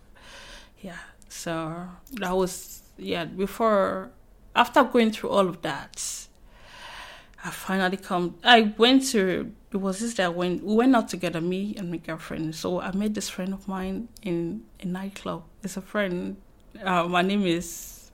[0.80, 4.10] Yeah, so that was, yeah, before,
[4.54, 6.26] after going through all of that,
[7.42, 8.36] I finally come.
[8.44, 9.50] I went to.
[9.72, 10.62] It was this that when.
[10.62, 12.54] We went out together, me and my girlfriend.
[12.54, 15.44] So I met this friend of mine in a nightclub.
[15.62, 16.36] It's a friend.
[16.84, 18.10] Uh, my name is.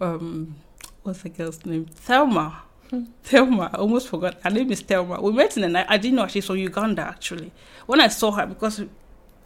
[0.00, 0.54] Um,
[1.02, 1.86] what's the girl's name?
[1.86, 2.62] Thelma.
[3.22, 3.70] Thelma.
[3.72, 4.40] I almost forgot.
[4.42, 5.20] Her name is Thelma.
[5.20, 5.86] We met in the night.
[5.88, 7.52] I didn't know she's from Uganda actually.
[7.86, 8.82] When I saw her, because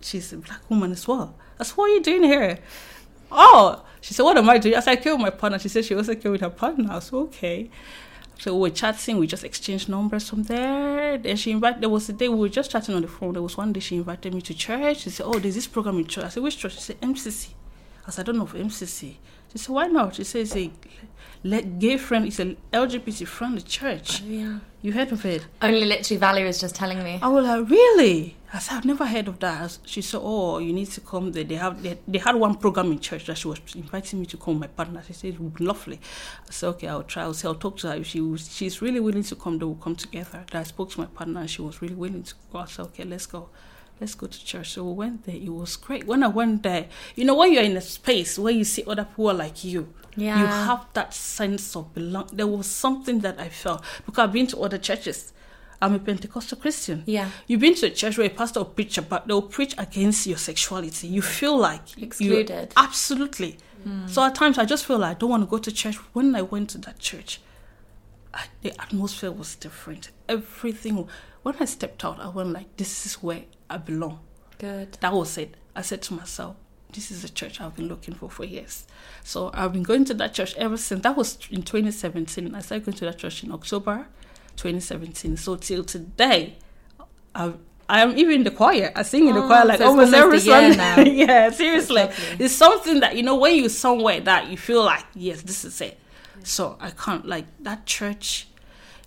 [0.01, 1.35] she's a black woman as well.
[1.59, 2.59] I said, "What are you doing here?"
[3.31, 5.69] Oh, she said, "What am I doing?" I said, "I came with my partner." She
[5.69, 6.93] said she also came with her partner.
[6.93, 7.71] I said, "Okay."
[8.39, 11.17] So we were chatting, we just exchanged numbers from there.
[11.17, 13.35] Then she invited, there was a day we were just chatting on the phone.
[13.35, 15.03] There was one day she invited me to church.
[15.03, 16.25] She said, Oh, there's this program in church.
[16.25, 16.75] I said, Which church?
[16.75, 17.51] She said, MCC.
[18.05, 19.15] I said, I don't know for MCC.
[19.53, 20.15] She said, Why not?
[20.15, 20.71] She said, It's a
[21.45, 24.23] let gay friend, it's a LGBT friend friendly church.
[24.23, 24.59] Oh, yeah.
[24.81, 25.47] You heard of it?
[25.61, 27.19] Only literally Valerie was just telling me.
[27.21, 28.37] I was like, really?
[28.53, 29.79] I said, I've never heard of that.
[29.85, 31.43] She said, oh, you need to come there.
[31.43, 34.37] They have they, they had one program in church that she was inviting me to
[34.37, 35.03] come with my partner.
[35.05, 36.01] She said, it would be lovely.
[36.49, 37.23] I said, okay, I'll try.
[37.23, 37.97] I'll say, I'll talk to her.
[37.97, 40.45] If she was, she's really willing to come, they will come together.
[40.51, 42.59] Then I spoke to my partner and she was really willing to go.
[42.61, 43.49] I said, okay, let's go.
[44.03, 44.71] Let's go to church.
[44.73, 45.37] So we went there.
[45.37, 46.09] It was great.
[46.09, 49.05] When I went there, you know, when you're in a space where you see other
[49.05, 50.41] people like you, Yeah.
[50.41, 52.29] you have that sense of belong.
[52.33, 55.33] There was something that I felt because I've been to other churches.
[55.81, 57.05] I'm a Pentecostal Christian.
[57.07, 57.29] Yeah.
[57.47, 60.37] You've been to a church where a pastor will preach about, they'll preach against your
[60.39, 61.07] sexuality.
[61.07, 62.73] You feel like Excluded.
[62.77, 63.57] absolutely.
[63.85, 64.09] Hmm.
[64.09, 65.95] So at times I just feel like I don't want to go to church.
[66.13, 67.41] When I went to that church,
[68.35, 70.11] I, the atmosphere was different.
[70.29, 71.09] Everything.
[71.45, 74.21] When I stepped out, I went like, "This is where I belong."
[74.59, 74.99] Good.
[75.01, 75.57] That was it.
[75.75, 76.57] I said to myself,
[76.93, 78.87] this is a church I've been looking for for years.
[79.25, 81.03] So I've been going to that church ever since.
[81.03, 82.55] That was in 2017.
[82.55, 84.07] I started going to that church in October
[84.57, 85.37] 2017.
[85.37, 86.57] So till today,
[87.35, 87.55] I
[87.89, 88.93] I am even in the choir.
[88.95, 91.11] I sing in the Oh, choir like so almost every almost year Sunday.
[91.27, 92.09] yeah, seriously.
[92.39, 95.81] It's something that, you know, when you're somewhere that you feel like, yes, this is
[95.81, 95.99] it.
[96.43, 98.49] So I can't, like, that church,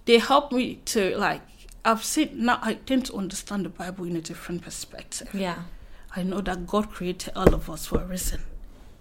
[0.05, 1.41] they help me to, like,
[1.85, 5.29] I've seen, now I tend to understand the Bible in a different perspective.
[5.33, 5.59] Yeah.
[6.15, 8.41] I know that God created all of us for a reason.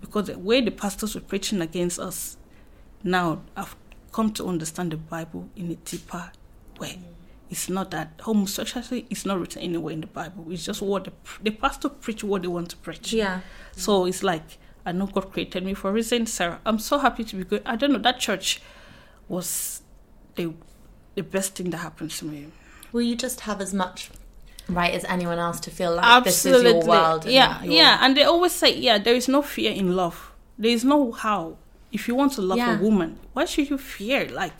[0.00, 2.36] Because the way the pastors were preaching against us,
[3.02, 3.74] now I've
[4.12, 6.30] come to understand the Bible in a deeper
[6.78, 6.98] way.
[7.50, 10.46] It's not that homosexuality is not written anywhere in the Bible.
[10.50, 13.12] It's just what the, the pastor preach what they want to preach.
[13.12, 13.40] Yeah.
[13.72, 16.60] So it's like I know God created me for a reason, Sarah.
[16.66, 17.62] I'm so happy to be good.
[17.64, 18.60] I don't know that church
[19.28, 19.82] was
[20.34, 20.52] the
[21.14, 22.48] the best thing that happened to me.
[22.94, 24.10] Will you just have as much
[24.68, 27.26] right as anyone else to feel like this is your world?
[27.26, 27.98] yeah, your- yeah.
[28.00, 30.30] And they always say, yeah, there is no fear in love.
[30.56, 31.56] There is no how.
[31.90, 32.78] If you want to love Yeah.
[32.78, 34.28] a woman, why should you fear?
[34.28, 34.52] Like,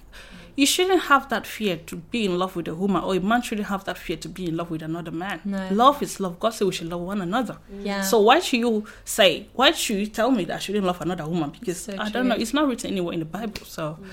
[0.57, 3.41] you shouldn't have that fear to be in love with a woman, or a man
[3.43, 5.41] shouldn't have that fear to be in love with another man.
[5.45, 5.69] No.
[5.71, 6.39] Love is love.
[6.41, 7.59] God said we should love one another.
[7.89, 8.03] Yeah.
[8.03, 9.47] So why should you say?
[9.53, 11.51] Why should you tell me that I shouldn't love another woman?
[11.59, 12.35] Because So I don't know.
[12.37, 13.65] It's not written anywhere in the Bible.
[13.67, 13.99] So.
[14.01, 14.07] Mm.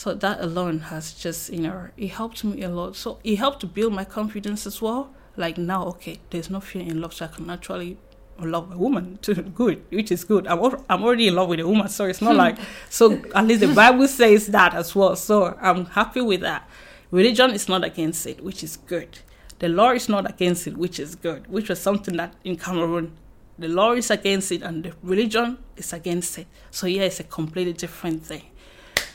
[0.00, 2.96] So that alone has just, you know, it helped me a lot.
[2.96, 5.10] So it helped to build my confidence as well.
[5.36, 7.98] Like now, okay, there's no fear in love, so I can actually
[8.38, 9.18] love a woman.
[9.22, 10.46] Too good, which is good.
[10.46, 12.56] I'm al- I'm already in love with a woman, so it's not like
[12.88, 13.20] so.
[13.34, 15.16] At least the Bible says that as well.
[15.16, 16.66] So I'm happy with that.
[17.10, 19.18] Religion is not against it, which is good.
[19.58, 21.46] The law is not against it, which is good.
[21.46, 23.18] Which was something that in Cameroon,
[23.58, 26.46] the law is against it and the religion is against it.
[26.70, 28.44] So yeah, it's a completely different thing.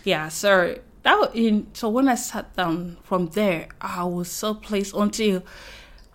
[0.06, 0.30] Yeah.
[0.30, 1.68] So that was in.
[1.74, 5.44] So when I sat down from there, I was so pleased until.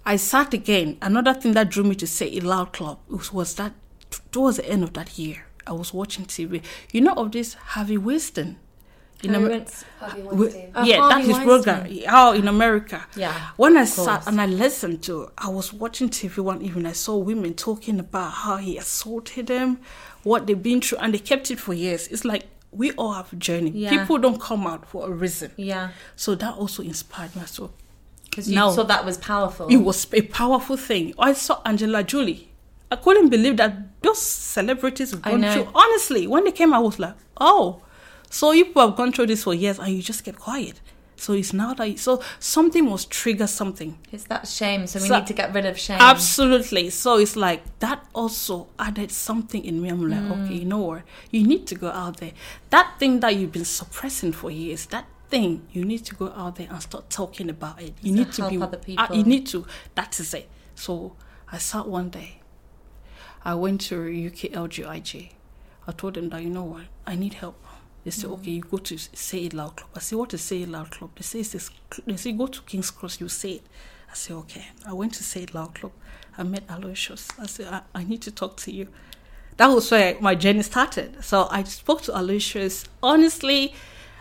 [0.03, 0.97] I sat again.
[1.03, 3.75] Another thing that drew me to say it loud club was, was that
[4.33, 6.63] towards the end of that year, I was watching TV.
[6.91, 8.57] You know of this Harvey Weinstein?
[9.23, 9.67] In Harvey Amer-
[9.99, 10.73] Harvey Weinstein.
[10.85, 11.75] Yeah, Harvey that's his Weinstein.
[11.85, 12.05] program.
[12.09, 13.07] Oh, in America.
[13.15, 16.87] Yeah, When I sat and I listened to, I was watching TV one evening.
[16.87, 19.81] I saw women talking about how he assaulted them,
[20.23, 22.09] what they've been through, and they kept it for years.
[22.09, 23.71] It's like we all have a journey.
[23.71, 23.91] Yeah.
[23.91, 25.51] People don't come out for a reason.
[25.57, 27.43] Yeah, So that also inspired me.
[27.47, 27.73] So
[28.25, 28.73] because you No.
[28.73, 29.67] thought that was powerful.
[29.69, 31.15] it was a powerful thing.
[31.19, 32.49] I saw Angela Jolie.
[32.93, 35.69] I couldn't believe that those celebrities have gone through.
[35.75, 37.83] Honestly, when they came, I was like, oh,
[38.31, 40.81] so you people have gone through this for years and you just kept quiet.
[41.21, 43.99] So it's now that so something must trigger something.
[44.11, 45.99] It's that shame, so we So- need to get rid of shame.
[46.01, 46.89] Absolutely.
[46.89, 49.91] So it's like that also added something in me.
[49.91, 50.45] I'm like, Mm.
[50.45, 51.03] okay, you know what?
[51.31, 52.33] You need to go out there.
[52.71, 56.57] That thing that you've been suppressing for years, that thing, you need to go out
[56.57, 57.93] there and start talking about it.
[58.01, 59.67] You need to be other uh, you need to.
[59.97, 60.49] That is it.
[60.75, 61.13] So
[61.53, 62.41] I sat one day.
[63.45, 63.97] I went to
[64.29, 65.33] UK LGIG.
[65.87, 67.57] I told them that you know what, I need help.
[68.05, 68.35] They said, mm.
[68.35, 69.91] okay, you go to Say It Loud Club.
[69.95, 71.11] I said, what is Say It Loud Club?
[71.17, 71.71] They say, this,
[72.07, 73.63] they say, go to King's Cross, you say it.
[74.11, 74.67] I said, okay.
[74.87, 75.93] I went to Say It Loud Club.
[76.39, 77.29] I met Aloysius.
[77.39, 78.89] I said, I, I need to talk to you.
[79.59, 81.23] That was where my journey started.
[81.23, 82.85] So I spoke to Aloysius.
[83.03, 83.75] Honestly,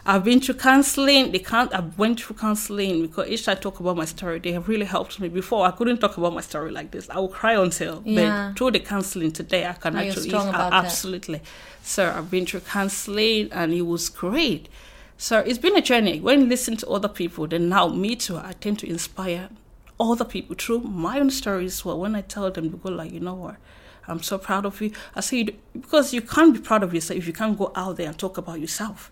[0.09, 1.31] I've been through counseling.
[1.31, 1.71] They can't.
[1.71, 4.85] I went through counseling because each time I talk about my story, they have really
[4.85, 5.29] helped me.
[5.29, 7.07] Before I couldn't talk about my story like this.
[7.11, 8.01] I would cry until.
[8.03, 8.47] Yeah.
[8.47, 10.29] But through the counseling today, I can you're actually.
[10.29, 10.35] it.
[10.35, 11.41] absolutely.
[11.83, 14.67] So I've been through counseling, and it was great.
[15.15, 16.19] So it's been a journey.
[16.19, 19.49] When you listen to other people, then now me too, I tend to inspire
[19.99, 21.99] other people through my own stories as well.
[21.99, 23.57] When I tell them, they go like, you know what,
[24.07, 24.91] I'm so proud of you.
[25.13, 28.07] I say, because you can't be proud of yourself if you can't go out there
[28.07, 29.11] and talk about yourself.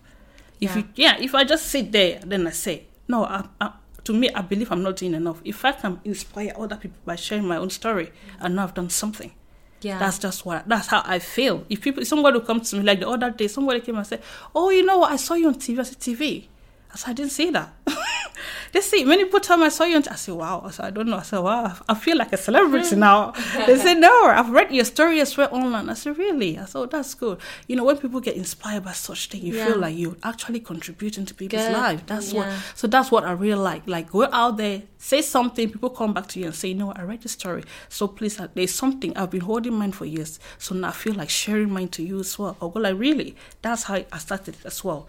[0.60, 0.76] If Yeah.
[0.76, 3.72] you, yeah, if I just sit there, then I say, no, I, I,
[4.04, 5.40] to me, I believe I'm not doing enough.
[5.44, 8.90] If I can inspire other people by sharing my own story, I know I've done
[8.90, 9.32] something.
[9.80, 9.98] Yeah.
[9.98, 10.68] That's just what.
[10.68, 11.64] That's how I feel.
[11.68, 14.04] If people, if somebody will come to me like the other day, somebody came and
[14.06, 15.12] said, "Oh, you know what?
[15.12, 16.46] I saw you on TV." I said, "TV."
[16.92, 17.72] I said, "I didn't see that."
[18.72, 19.96] they say many people tell me I saw you.
[19.98, 22.36] I said, "Wow." I said, "I don't know." I said, "Wow." I feel like a
[22.36, 23.32] celebrity now.
[23.66, 26.78] they said, "No, I've read your story as well online." I said, "Really?" I said,
[26.78, 29.66] oh, "That's good." You know, when people get inspired by such thing, you Yeah.
[29.66, 31.72] feel like you're actually contributing to people's Good.
[31.72, 32.02] lives.
[32.06, 32.48] That's what.
[32.74, 33.82] So that's what I really like.
[33.86, 37.02] Like go out there, say something, people come back to you and say, know, I
[37.02, 37.64] read the story.
[37.88, 40.38] So please, uh, there's something I've been holding mine for years.
[40.58, 42.56] So now I feel like sharing mine to you as well.
[42.60, 43.36] Or go like, really?
[43.62, 45.08] That's how I started as well.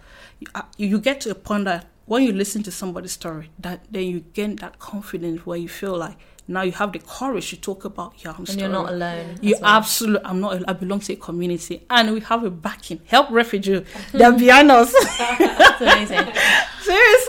[0.78, 4.04] You, uh, get to a point that when you listen to somebody's story, that then
[4.04, 6.16] you gain that confidence where you feel like
[6.48, 8.62] now you have the courage to talk about your own And story.
[8.62, 9.70] you're not alone You well.
[9.76, 10.24] absolutely.
[10.26, 10.68] I'm not.
[10.68, 13.00] I belong to a community, and we have a backing.
[13.06, 13.84] Help refugee.
[14.12, 14.92] They're behind us.
[15.38, 16.32] That's amazing.
[16.82, 17.28] Seriously.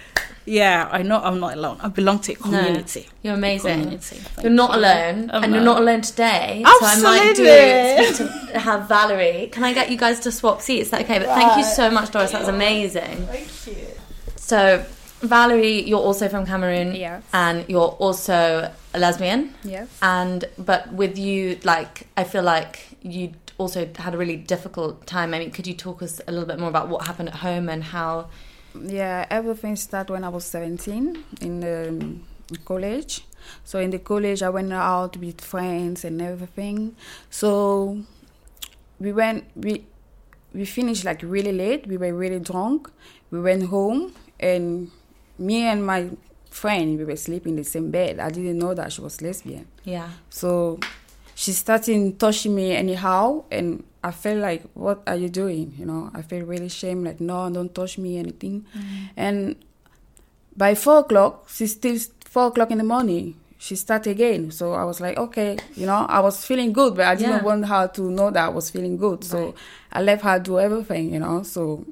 [0.45, 1.77] yeah, I know I'm not alone.
[1.81, 3.01] I belong to a community.
[3.01, 3.81] No, you're amazing.
[3.81, 4.21] Community.
[4.41, 4.79] You're not you.
[4.79, 5.73] alone, I'm and you're not.
[5.75, 6.63] not alone today.
[6.65, 8.53] So I might do Absolutely.
[8.53, 9.49] to have Valerie.
[9.51, 10.85] Can I get you guys to swap seats?
[10.85, 11.19] Is that okay?
[11.19, 12.31] But thank you so much, Doris.
[12.31, 13.27] That was amazing.
[13.27, 13.87] Thank you.
[14.35, 14.83] So,
[15.21, 17.23] Valerie, you're also from Cameroon, Yes.
[17.33, 19.53] and you're also a lesbian.
[19.63, 19.87] Yes.
[20.01, 25.33] And but with you, like I feel like you also had a really difficult time.
[25.35, 27.69] I mean, could you talk us a little bit more about what happened at home
[27.69, 28.27] and how?
[28.79, 32.23] Yeah, everything started when I was 17 in the um,
[32.65, 33.25] college.
[33.63, 36.95] So in the college, I went out with friends and everything.
[37.29, 37.99] So
[38.99, 39.85] we went, we
[40.53, 41.87] we finished like really late.
[41.87, 42.89] We were really drunk.
[43.31, 44.91] We went home, and
[45.37, 46.09] me and my
[46.49, 48.19] friend we were sleeping in the same bed.
[48.19, 49.67] I didn't know that she was lesbian.
[49.85, 50.09] Yeah.
[50.29, 50.79] So
[51.35, 56.09] she started touching me anyhow, and I felt like, "What are you doing?" You know,
[56.13, 57.03] I felt really shame.
[57.03, 58.65] Like, no, don't touch me, anything.
[59.15, 59.55] And
[60.57, 63.35] by four o'clock, she's still four o'clock in the morning.
[63.57, 64.49] She start again.
[64.51, 67.43] So I was like, okay, you know, I was feeling good, but I didn't Yeah.
[67.43, 69.23] want her to know that I was feeling good.
[69.23, 69.53] So Right.
[69.93, 71.43] I let her do everything, you know.
[71.43, 71.85] So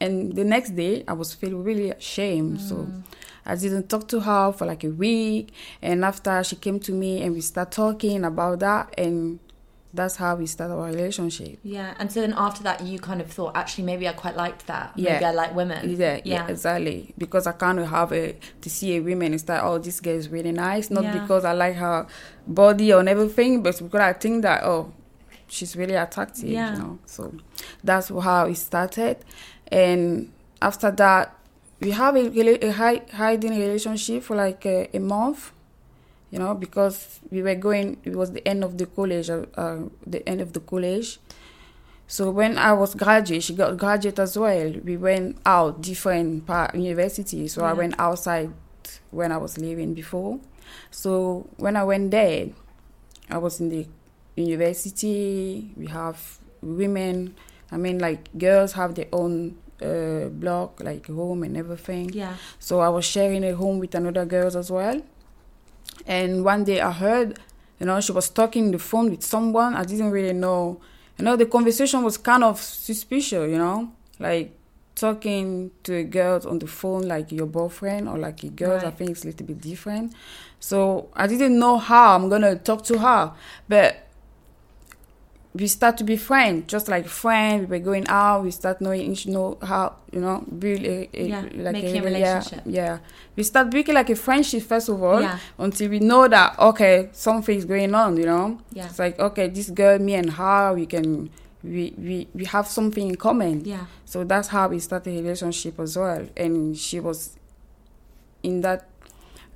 [0.00, 2.60] and the next day I was feeling really ashamed.
[2.60, 3.02] So Mm.
[3.44, 5.52] I didn't talk to her for like a week.
[5.82, 9.40] And after she came to me and we start talking about that and
[9.98, 11.58] that's how we start our relationship.
[11.62, 14.66] Yeah, and so then after that, you kind of thought, actually, maybe I quite liked
[14.68, 14.96] that.
[14.96, 15.28] Maybe Yeah.
[15.30, 15.80] I like women.
[16.04, 17.14] Yeah, yeah, exactly.
[17.18, 18.24] Because I kind of have a
[18.62, 20.88] to see a woman and start, oh, this girl is really nice.
[20.90, 21.18] Not Yeah.
[21.18, 22.06] because I like her
[22.46, 24.92] body or everything, but because I think that oh,
[25.48, 26.48] she's really attractive.
[26.48, 26.72] Yeah.
[26.74, 27.34] You know, so
[27.84, 29.16] that's how it started.
[29.70, 30.32] And
[30.62, 31.34] after that,
[31.80, 35.52] we have a, a hi- hiding relationship for like a, a month.
[36.30, 37.98] You know, because we were going.
[38.04, 39.30] It was the end of the college.
[39.30, 41.18] Uh, uh, the end of the college.
[42.06, 44.72] So when I was graduate, she got graduate as well.
[44.82, 47.52] We went out different part universities.
[47.52, 48.50] So I went outside
[49.10, 50.40] when I was living before.
[50.90, 52.48] So when I went there,
[53.28, 53.86] I was in the
[54.36, 55.70] university.
[55.76, 57.34] We have women.
[57.70, 62.10] I mean, like girls have their own uh, block, like home and everything.
[62.12, 62.36] Yeah.
[62.58, 65.02] So I was sharing a home with another girls as well.
[66.06, 67.38] And one day I heard,
[67.78, 69.74] you know, she was talking on the phone with someone.
[69.74, 70.80] I didn't really know.
[71.18, 74.52] You know, the conversation was kind of suspicious, you know, like
[74.94, 78.84] talking to a girl on the phone like your boyfriend or like a girl.
[78.84, 80.12] I think it's a little bit different.
[80.60, 83.32] So I didn't know how I'm gonna talk to her,
[83.68, 84.07] but
[85.54, 87.68] we start to be friends, just like friends.
[87.68, 88.44] We were going out.
[88.44, 92.04] We start knowing each know how you know build a, a Yeah, like making a
[92.04, 92.42] really- yeah.
[92.66, 92.98] Yeah,
[93.34, 95.38] we start building like a friendship first of all, Yeah.
[95.58, 98.16] until we know that okay something's going on.
[98.18, 98.86] You know, Yeah.
[98.86, 101.30] it's like okay this girl, me and her, we can
[101.64, 103.64] we we we have something in common.
[103.64, 103.86] Yeah.
[104.04, 106.26] So that's how we started a relationship as well.
[106.36, 107.36] And she was
[108.42, 108.86] in that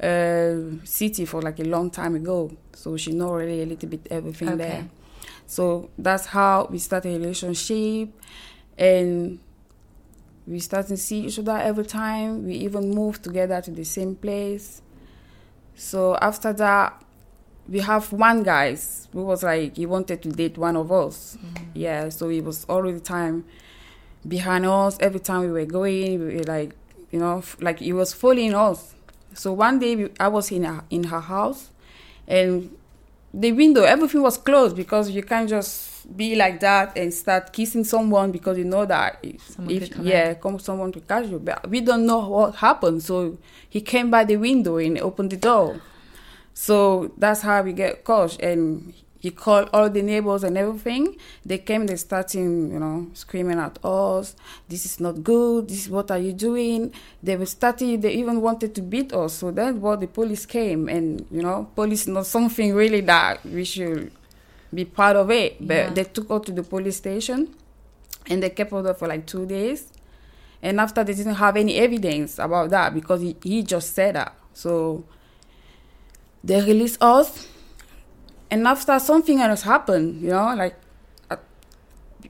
[0.02, 2.50] uh, city for like a long time ago.
[2.74, 4.56] So she know really a little bit everything Okay.
[4.58, 4.88] there.
[5.46, 8.10] So that's how we start a relationship.
[8.78, 9.38] And
[10.46, 12.44] we start to see each other every time.
[12.44, 14.82] We even moved together to the same place.
[15.74, 17.02] So after that,
[17.68, 18.76] we have one guy
[19.12, 21.36] who was like he wanted to date one of us.
[21.36, 21.64] Mm-hmm.
[21.74, 23.44] Yeah, so he was all the time
[24.26, 24.96] behind us.
[25.00, 26.74] Every time we were going, we were like,
[27.10, 28.94] you know, f- like he was following us.
[29.34, 31.70] So one day we, I was in her, in her house,
[32.26, 32.76] and
[33.34, 37.84] the window everything was closed because you can't just be like that and start kissing
[37.84, 41.38] someone because you know that if, Someone if yeah come someone to catch you.
[41.38, 43.02] But we don't know what happened.
[43.02, 45.80] So he came by the window and opened the door.
[46.54, 48.40] So that's how we get caught.
[48.42, 48.92] And
[49.22, 51.16] he called all the neighbors and everything.
[51.46, 54.34] They came they starting you know screaming at us
[54.68, 55.68] this is not good.
[55.68, 56.92] This is what are you doing?
[57.22, 59.34] They were starting they even wanted to beat us.
[59.34, 63.64] So that's what the police came and you know police not something really that we
[63.64, 64.10] should
[64.74, 65.56] be part of it.
[65.64, 65.90] But Yeah.
[65.94, 67.54] they took us to the police station
[68.26, 69.86] and they kept us there for like two days.
[70.64, 74.34] And after they didn't have any evidence about that because he, he just said that.
[74.54, 75.04] So
[76.42, 77.46] they released us
[78.52, 80.76] and after something else happened you know like
[81.30, 81.36] uh,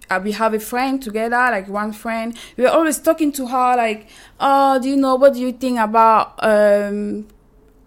[0.09, 3.77] uh, we have a friend together like one friend we were always talking to her
[3.77, 4.09] like
[4.39, 7.27] oh do you know what do you think about um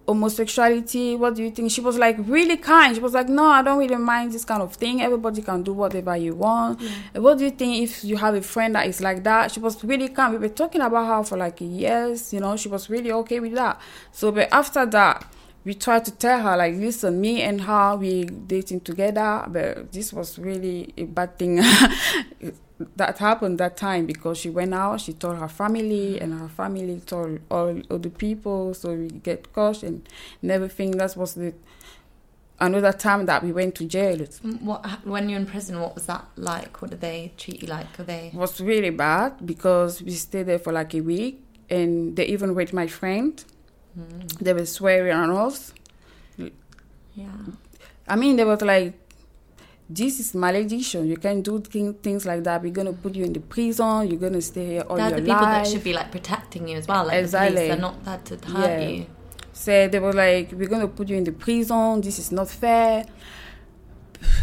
[0.08, 1.16] homosexuality?
[1.16, 1.72] What do you think?
[1.72, 2.96] She was like really kind.
[2.96, 5.02] She was like no i don't really mind this kind of thing.
[5.02, 6.82] Everybody can do whatever you want.
[7.14, 9.52] What do you think if you have a friend that is like that?
[9.52, 10.34] She was really kind.
[10.34, 12.56] We were talking about her for like years you know.
[12.56, 13.80] She was really okay with that.
[14.12, 15.26] So but after that
[15.66, 20.14] we tried to tell her like listen me and her we dating together but this
[20.14, 21.56] was really a bad thing
[22.96, 27.02] that happened that time because she went out she told her family and her family
[27.06, 30.08] told all other people so we get caught and,
[30.42, 31.54] and everything that was the
[32.60, 35.80] another time that we went to jail Mm, What when you're in prison?
[35.82, 36.82] What was that like?
[36.82, 38.00] What did they treat you like?
[38.00, 38.32] Are they?
[38.34, 42.74] was really bad because we stayed there for like a week and they even raped
[42.74, 43.44] my friend
[44.42, 45.74] they were swearing on us
[47.16, 47.28] Yeah.
[48.08, 48.94] I mean, they was like,
[49.90, 51.08] this is malediction.
[51.08, 52.62] You can't do thing, things like that.
[52.62, 54.08] We're gonna put you in the prison.
[54.10, 55.64] You're gonna stay here all They're your the people life.
[55.64, 57.04] that should be like protecting you as well.
[57.06, 57.56] Like the Exactly.
[57.56, 58.88] police, they're not there to hurt Yeah.
[58.90, 59.06] you.
[59.54, 62.02] So they were like, we're gonna put you in the prison.
[62.02, 63.06] This is not fair.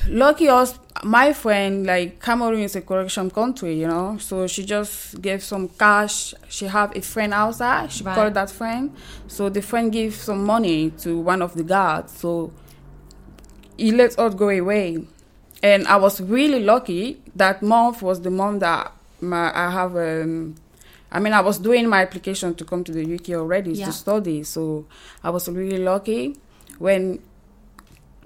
[0.08, 4.18] Lucky us, my friend, like Cameroon is a correction country, you know.
[4.18, 6.34] So she just gave some cash.
[6.48, 7.90] She have a friend outside.
[7.92, 8.14] She Right.
[8.14, 8.90] called that friend.
[9.28, 12.12] So the friend gave some money to one of the guards.
[12.18, 12.52] So
[13.76, 15.04] he let us go away.
[15.62, 20.56] And I was really lucky that month was the month that my I have um
[21.14, 23.84] I mean, I was doing my application to come to the UK already Yeah.
[23.86, 24.86] to study, so
[25.22, 26.36] I was really lucky
[26.78, 27.18] when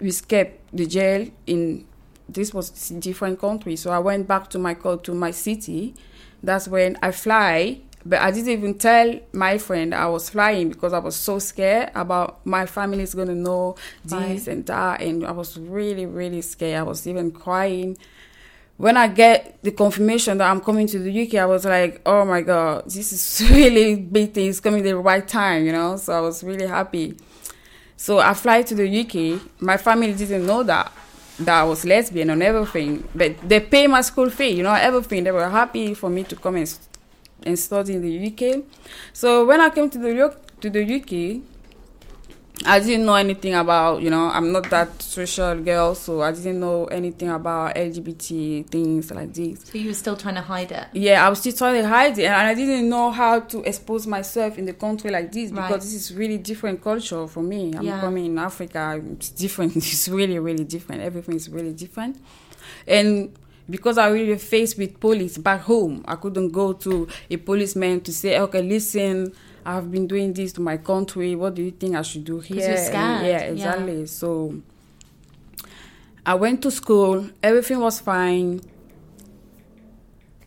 [0.00, 1.84] we escaped the jail in
[2.28, 3.76] this was different country.
[3.76, 5.94] So I went back to my to my city.
[6.42, 10.92] That's when I fly, but I didn't even tell my friend I was flying because
[10.92, 14.46] I was so scared about my family is gonna know this Right.
[14.48, 16.80] and that, and I was really really scared.
[16.80, 17.96] I was even crying
[18.76, 22.24] when I get the confirmation that I'm coming to the UK, I was like, oh
[22.26, 24.50] my God, this is really big thing.
[24.50, 25.96] It's coming the right time, you know?
[25.96, 27.16] So I was really happy.
[27.96, 29.40] So I fly to the UK.
[29.60, 30.92] My family didn't know that,
[31.40, 33.08] that I was lesbian and everything.
[33.14, 35.24] But they pay my school fee, you know, everything.
[35.24, 36.78] They were happy for me to come and,
[37.44, 38.64] and study in the UK.
[39.12, 41.42] So when I came to the, to the UK,
[42.64, 46.58] I didn't know anything about, you know, I'm not that social girl, so I didn't
[46.58, 49.60] know anything about LGBT things like this.
[49.64, 50.86] So you were still trying to hide it.
[50.94, 54.06] Yeah, I was still trying to hide it, and I didn't know how to expose
[54.06, 55.80] myself in the country like this because Right.
[55.80, 57.74] this is really different culture for me.
[57.76, 58.00] I'm Yeah.
[58.00, 59.76] coming in Africa, it's different.
[59.76, 61.02] It's really, really different.
[61.02, 62.16] Everything is really different,
[62.88, 63.32] and
[63.68, 68.12] because I really faced with police back home, I couldn't go to a policeman to
[68.12, 69.32] say, "Okay, listen."
[69.66, 71.34] I've been doing this to my country.
[71.34, 72.68] What do you think I should do here?
[72.68, 73.40] you're scared, yeah, yeah.
[73.52, 74.06] exactly.
[74.06, 74.62] So
[76.24, 77.28] I went to school.
[77.42, 78.60] Everything was fine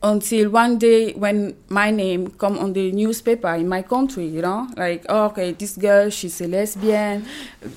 [0.02, 4.66] until one day when my name come on the newspaper in my country you know
[4.74, 7.22] like oh, okay this girl she's a lesbian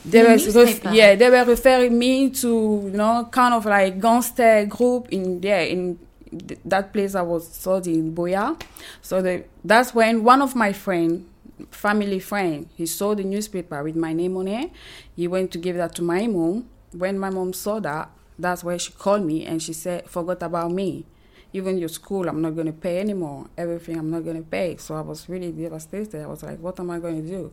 [0.05, 3.99] they In were ref- yeah they were referring me to you know kind of like
[3.99, 5.99] gangster group in there in
[6.31, 8.57] th- that place i was studying Buea
[9.01, 11.25] so the, that's when one of my friend
[11.71, 12.69] family friend.
[12.75, 14.71] He saw the newspaper with my name on it.
[15.15, 16.69] He went to give that to my mom.
[16.91, 20.71] When my mom saw that that's where she called me and she said forgot about
[20.71, 21.05] me.
[21.53, 23.47] Even your school i'm not going to pay anymore.
[23.57, 24.77] Everything i'm not going to pay.
[24.77, 26.21] So i was really devastated.
[26.23, 27.51] I was like what am i going to do?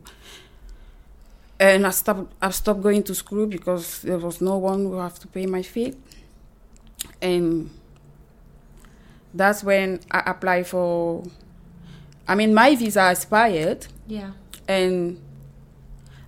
[1.59, 5.19] And i stopped i stopped going to school because there was no one who have
[5.19, 5.95] to pay my fee.
[7.21, 7.69] And
[9.33, 11.23] that's when i applied for
[12.31, 14.31] i mean my visa expired Yeah.
[14.67, 15.19] and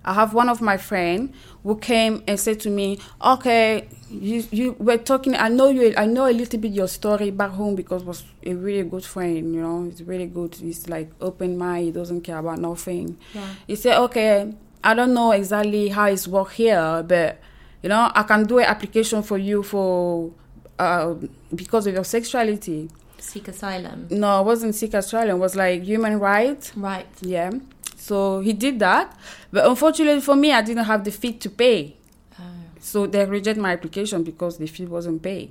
[0.06, 1.32] I have one of my friend
[1.62, 5.34] who came and said to me, "Okay, you you were talking.
[5.34, 5.94] I know you.
[5.96, 9.54] I know a little bit your story back home because was a really good friend.
[9.54, 10.52] You know, he's really good.
[10.66, 11.84] He's like open mind.
[11.86, 13.16] He doesn't care about nothing.
[13.32, 13.48] Yeah.
[13.66, 14.52] He said, "Okay,
[14.82, 17.40] I don't know exactly how it's work here, but
[17.82, 20.32] you know, I can do an application for you for
[20.78, 21.14] uh,
[21.54, 22.90] because of your sexuality."
[23.24, 24.06] Seek asylum.
[24.10, 25.36] No, it wasn't seek asylum.
[25.36, 26.76] It was like human rights.
[26.76, 27.06] Right.
[27.20, 27.50] Yeah.
[27.96, 29.16] So he did that,
[29.50, 31.96] but unfortunately for me, I didn't have the fee to pay.
[32.38, 32.42] Oh.
[32.80, 35.50] So they rejected my application because the fee wasn't paid,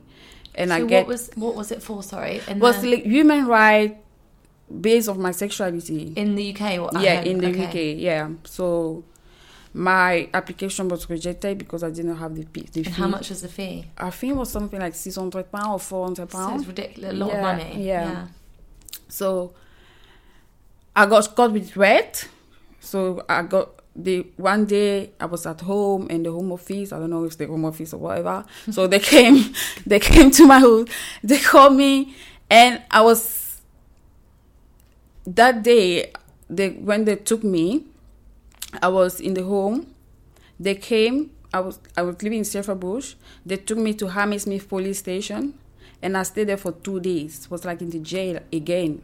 [0.54, 2.04] and so I get what was what was it for?
[2.04, 2.42] Sorry.
[2.48, 3.98] In was the, like human right
[4.70, 6.14] based of my sexuality.
[6.16, 7.26] in the UK or yeah, home?
[7.26, 7.94] in the Okay.
[7.96, 8.00] UK.
[8.00, 8.30] Yeah.
[8.46, 9.04] So
[9.76, 13.02] my application was rejected because I didn't have the, fee- the And fee.
[13.02, 13.86] how much was the fee?
[13.98, 17.12] I think it was something like six hundred pound or four hundred So it's ridiculous.
[17.12, 17.84] A lot Yeah, of money.
[17.88, 18.28] yeah.
[19.10, 19.54] So
[20.96, 22.20] I got caught with red.
[22.80, 26.92] So I got the one day I was at home in the home office.
[26.94, 28.46] I don't know if it's the home office or whatever.
[28.72, 29.54] so they came,
[29.88, 30.88] they came to my house.
[31.24, 32.14] They called me,
[32.50, 33.62] and I was
[35.26, 36.12] that day.
[36.50, 37.86] They when they took me,
[38.82, 39.88] I was in the home.
[40.60, 41.32] They came.
[41.54, 43.16] I was I was living in Shepherd's Bush.
[43.46, 45.54] They took me to Hammersmith police station,
[46.02, 47.48] and I stayed there for two days.
[47.50, 49.02] Was like in the jail again.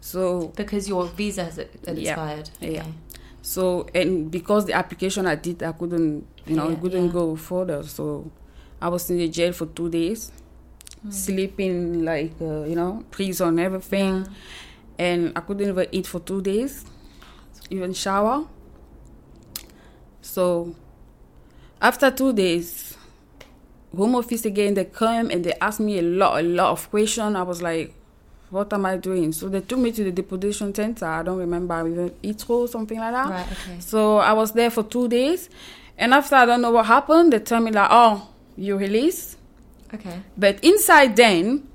[0.00, 1.68] So Because your visa has had
[1.98, 2.50] Yeah, expired.
[2.60, 2.86] yeah.
[3.42, 7.12] So and because the application I did, I couldn't you know Yeah, I couldn't yeah.
[7.12, 7.82] go further.
[7.82, 8.30] So
[8.80, 10.32] I was in the jail for two days,
[11.02, 11.10] Hmm.
[11.10, 14.26] sleeping like uh, you know prison everything,
[14.98, 16.84] and I couldn't even eat for two days,
[17.70, 18.46] even shower.
[20.22, 20.74] So
[21.80, 22.96] after two days,
[23.96, 27.34] home office again they come and they asked me a lot a lot of questions.
[27.36, 27.94] I was like,
[28.50, 29.32] what am I doing?
[29.32, 31.06] So they took me to the deportation center.
[31.06, 33.28] I don't remember even Heathrow something like that.
[33.28, 33.46] Right.
[33.52, 33.80] Okay.
[33.80, 35.48] So I was there for two days,
[35.96, 39.38] and after I don't know what happened, they tell me like, oh, you released.
[39.94, 40.20] Okay.
[40.36, 41.66] But inside then,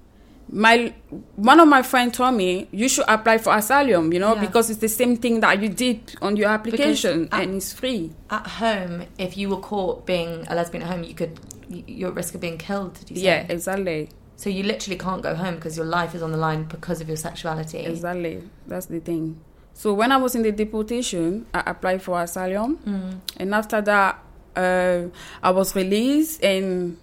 [0.52, 0.94] my
[1.36, 4.42] one of my friends told me you should apply for asylum, you know, Yeah.
[4.42, 8.12] because it's the same thing that you did on your application I- and it's free.
[8.30, 11.40] At home, if you were caught being a lesbian at home, you could
[11.88, 12.94] you're at risk of being killed.
[13.00, 13.24] Did you say?
[13.24, 16.64] Yeah, exactly, So you literally can't go home because your life is on the line
[16.66, 17.80] because of your sexuality.
[17.80, 18.44] exactly.
[18.68, 19.40] That's the thing.
[19.74, 23.20] So when I was in the deportation, I applied for asylum, Mm.
[23.38, 24.20] and after that,
[24.56, 25.10] uh,
[25.44, 26.98] I was released, and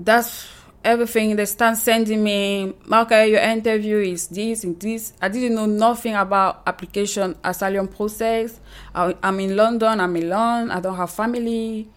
[0.00, 0.48] that's
[0.82, 1.36] everything.
[1.36, 5.12] They start sending me, okay, eh, your interview is this and this.
[5.20, 8.58] I didn't know nothing about application asylum process.
[8.94, 10.00] I, I'm in London.
[10.00, 10.70] I'm alone.
[10.70, 11.88] I don't have family.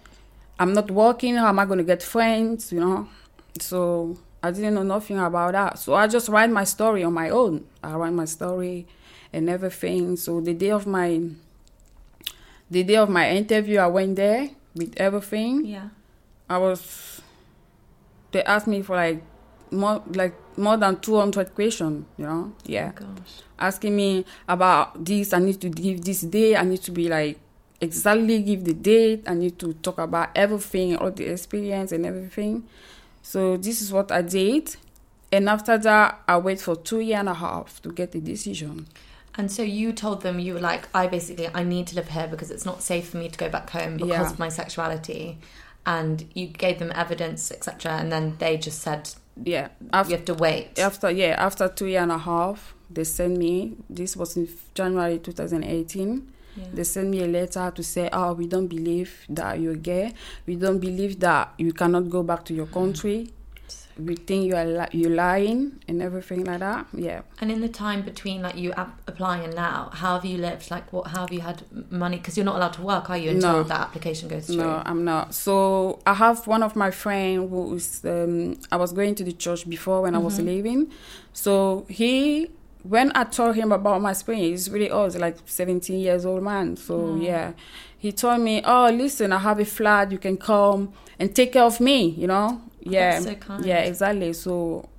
[0.59, 1.35] I'm not working.
[1.35, 2.71] How am I going to get friends?
[2.71, 3.09] You know,
[3.59, 5.79] so I didn't know nothing about that.
[5.79, 7.65] So I just write my story on my own.
[7.81, 8.85] I write my story
[9.31, 10.17] and everything.
[10.17, 11.21] So the day of my
[12.69, 15.65] the day of my interview, I went there with everything.
[15.65, 15.89] Yeah.
[16.49, 17.12] I was.
[18.33, 19.23] They asked me for like
[19.71, 22.05] more like more than two hundred questions.
[22.17, 23.41] You know, oh yeah, Gosh.
[23.57, 25.31] asking me about this.
[25.33, 26.55] I need to give this day.
[26.57, 27.39] I need to be like
[27.79, 29.23] exactly give the date.
[29.27, 32.67] I need to talk about everything, all the experience and everything.
[33.21, 34.75] So this is what I did,
[35.31, 38.87] and after that, I wait for two year and a half to get the decision.
[39.35, 42.27] And so you told them you were like, I basically I need to live here
[42.27, 44.29] because it's not safe for me to go back home because Yeah.
[44.29, 45.39] of my sexuality,
[45.85, 47.93] and you gave them evidence, etc.
[47.93, 49.09] And then they just said
[49.43, 50.79] Yeah, you after have to wait.
[50.79, 55.17] after yeah after two year and a half they sent me this was in january
[55.17, 56.65] 2018 Yeah.
[56.73, 60.13] they sent me a letter to say oh we don't believe that you're gay
[60.45, 63.31] we don't believe that you cannot go back to your country
[63.97, 67.69] we think you are li- you're lying and everything like that yeah And in the
[67.69, 70.71] time between like you ap- applying and now, how have you lived?
[70.71, 71.07] Like, what?
[71.07, 72.17] How have you had money?
[72.17, 73.29] Because you're not allowed to work, are you?
[73.31, 73.63] Until No.
[73.63, 74.57] that application goes through.
[74.57, 75.33] No, I'm not.
[75.35, 78.01] So I have one of my friend who is.
[78.05, 80.81] Um, I was going to the church before when I was leaving.
[81.33, 82.49] So he,
[82.83, 86.75] when I told him about my experience, he's really old, like 17 years old man.
[86.77, 87.53] So yeah,
[87.97, 90.11] he told me, "Oh, listen, I have a flat.
[90.11, 92.61] You can come and take care of me." You know.
[92.85, 93.19] Yeah.
[93.19, 93.35] So.
[93.63, 94.33] Yeah, exactly.
[94.33, 94.89] So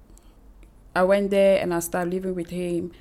[0.95, 2.93] I went there and I started living with him,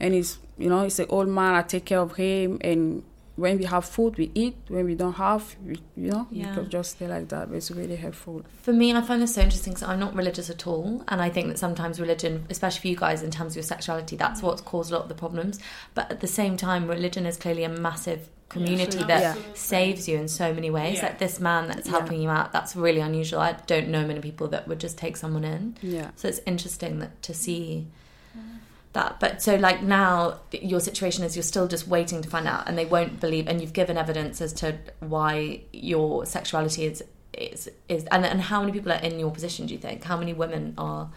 [0.00, 1.54] and he's you know he's an old man.
[1.54, 3.04] I take care of him, and
[3.36, 4.56] when we have food, we eat.
[4.68, 6.50] When we don't have, we, you know, Yeah.
[6.50, 7.48] we could just stay like that.
[7.48, 8.42] But it's really helpful.
[8.62, 11.30] For me, I find this so interesting because I'm not religious at all, and I
[11.30, 14.44] think that sometimes religion, especially for you guys in terms of your sexuality, that's mm.
[14.44, 15.58] what's caused a lot of the problems.
[15.94, 19.34] But at the same time, religion is clearly a massive community Yes, that Yeah.
[19.54, 20.96] saves you in so many ways.
[20.98, 21.06] Yeah.
[21.06, 21.92] Like this man that's Yeah.
[21.92, 23.40] helping you out, that's really unusual.
[23.40, 25.76] I don't know many people that would just take someone in.
[25.80, 26.10] Yeah.
[26.16, 27.86] So it's interesting that to see
[28.92, 29.20] that.
[29.20, 32.76] But so like now your situation is you're still just waiting to find out and
[32.76, 38.04] they won't believe and you've given evidence as to why your sexuality is is is
[38.06, 40.04] and, and how many people are in your position do you think?
[40.04, 41.10] How many women are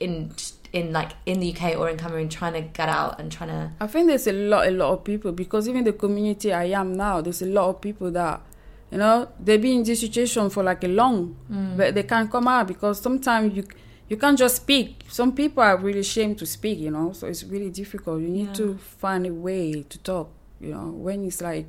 [0.00, 0.32] in
[0.72, 3.70] in like in the UK or in Cameroon trying to get out and trying to
[3.80, 6.94] I think there's a lot, a lot of people because even the community I am
[6.94, 8.42] now, there's a lot of people that,
[8.90, 11.76] you know, they've been in this situation for like a long, mm.
[11.76, 13.64] but they can't come out because sometimes you
[14.08, 15.04] you can't just speak.
[15.08, 18.20] Some people are really ashamed to speak, you know, so it's really difficult.
[18.22, 18.52] You need Yeah.
[18.54, 20.30] to find a way to talk,
[20.60, 21.66] you know, when it's like.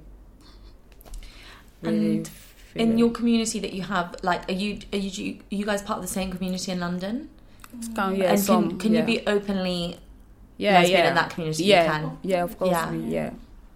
[1.81, 2.31] really And
[2.75, 5.97] in your community that you have like are you are you are you guys part
[5.99, 7.29] of the same community in London?
[7.95, 8.99] Can, yeah, and some, can, can yeah.
[9.01, 9.99] you be openly
[10.57, 11.09] yeah, lesbian yeah.
[11.09, 11.63] in that community?
[11.65, 12.17] Yeah, You can.
[12.23, 12.91] yeah, of course, Yeah.
[12.91, 13.29] we, yeah,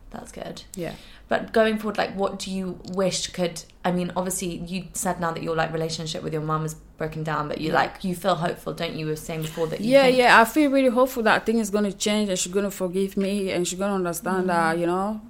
[0.10, 0.64] That's good.
[0.76, 0.94] yeah.
[1.30, 3.64] But going forward, like, what do you wish could?
[3.86, 7.24] I mean, obviously, you said now that your like relationship with your mum is broken
[7.24, 9.00] down, but you like you feel hopeful, don't you?
[9.00, 9.82] You were saying before that.
[9.82, 10.40] You Yeah, think- yeah.
[10.42, 13.68] I feel really hopeful that thing is gonna change and she's gonna forgive me and
[13.68, 14.82] she's gonna understand that, mm.
[14.82, 15.22] you know.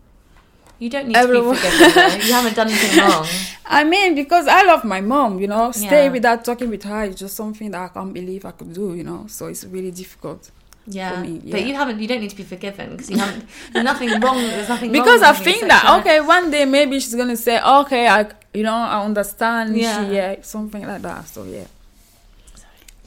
[0.79, 1.93] You don't need Everyone- to be forgiven.
[2.19, 2.25] though.
[2.25, 3.25] You haven't done anything wrong.
[3.65, 5.71] I mean, because I love my mom, you know.
[5.71, 6.11] Stay Yeah.
[6.11, 9.03] without talking with her is just something that I can't believe I could do, you
[9.03, 9.25] know.
[9.27, 10.51] So it's really difficult.
[10.85, 11.21] Yeah.
[11.21, 11.99] me, but you haven't.
[12.01, 13.45] You don't need to be forgiven because you haven't.
[13.71, 14.37] There's nothing wrong.
[14.37, 16.09] There's nothing Because wrong I with having think that sexuality.
[16.09, 19.77] okay, one day maybe she's gonna say, okay, I, you know, I understand.
[19.77, 20.07] Yeah.
[20.09, 21.27] She, yeah, something like that.
[21.27, 21.65] So yeah.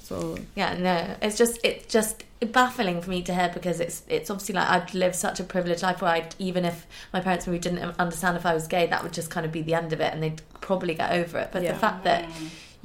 [0.02, 2.22] So Yeah, no, it's just it's just
[2.52, 5.82] baffling for me to hear because it's it's obviously like I'd lived such a privileged
[5.82, 9.02] life where I'd even if my parents maybe didn't understand if I was gay, that
[9.02, 11.48] would just kind of be the end of it, and they'd probably get over it.
[11.52, 11.72] But Yeah.
[11.72, 12.24] the fact that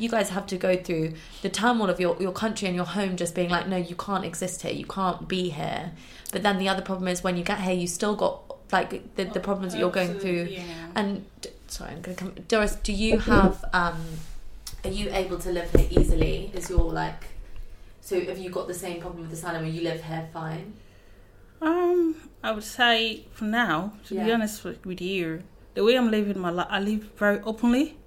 [0.01, 3.15] you guys have to go through the turmoil of your your country and your home
[3.15, 5.91] just being like, no, you can't exist here, you can't be here.
[6.31, 9.25] But then the other problem is when you get here, you still got like the,
[9.25, 10.47] the problems that you're going through.
[10.49, 10.63] Yeah.
[10.95, 11.25] And
[11.67, 12.33] sorry, I'm going to come.
[12.47, 13.63] Doris, do you have?
[13.73, 13.99] um
[14.83, 16.51] Are you able to live here easily?
[16.53, 17.25] Is your like?
[18.01, 20.73] So have you got the same problem with asylum where you live here fine?
[21.61, 25.43] Um, I would say for now, to be honest with, with you,
[25.75, 27.97] the way I'm living my life, I live very openly.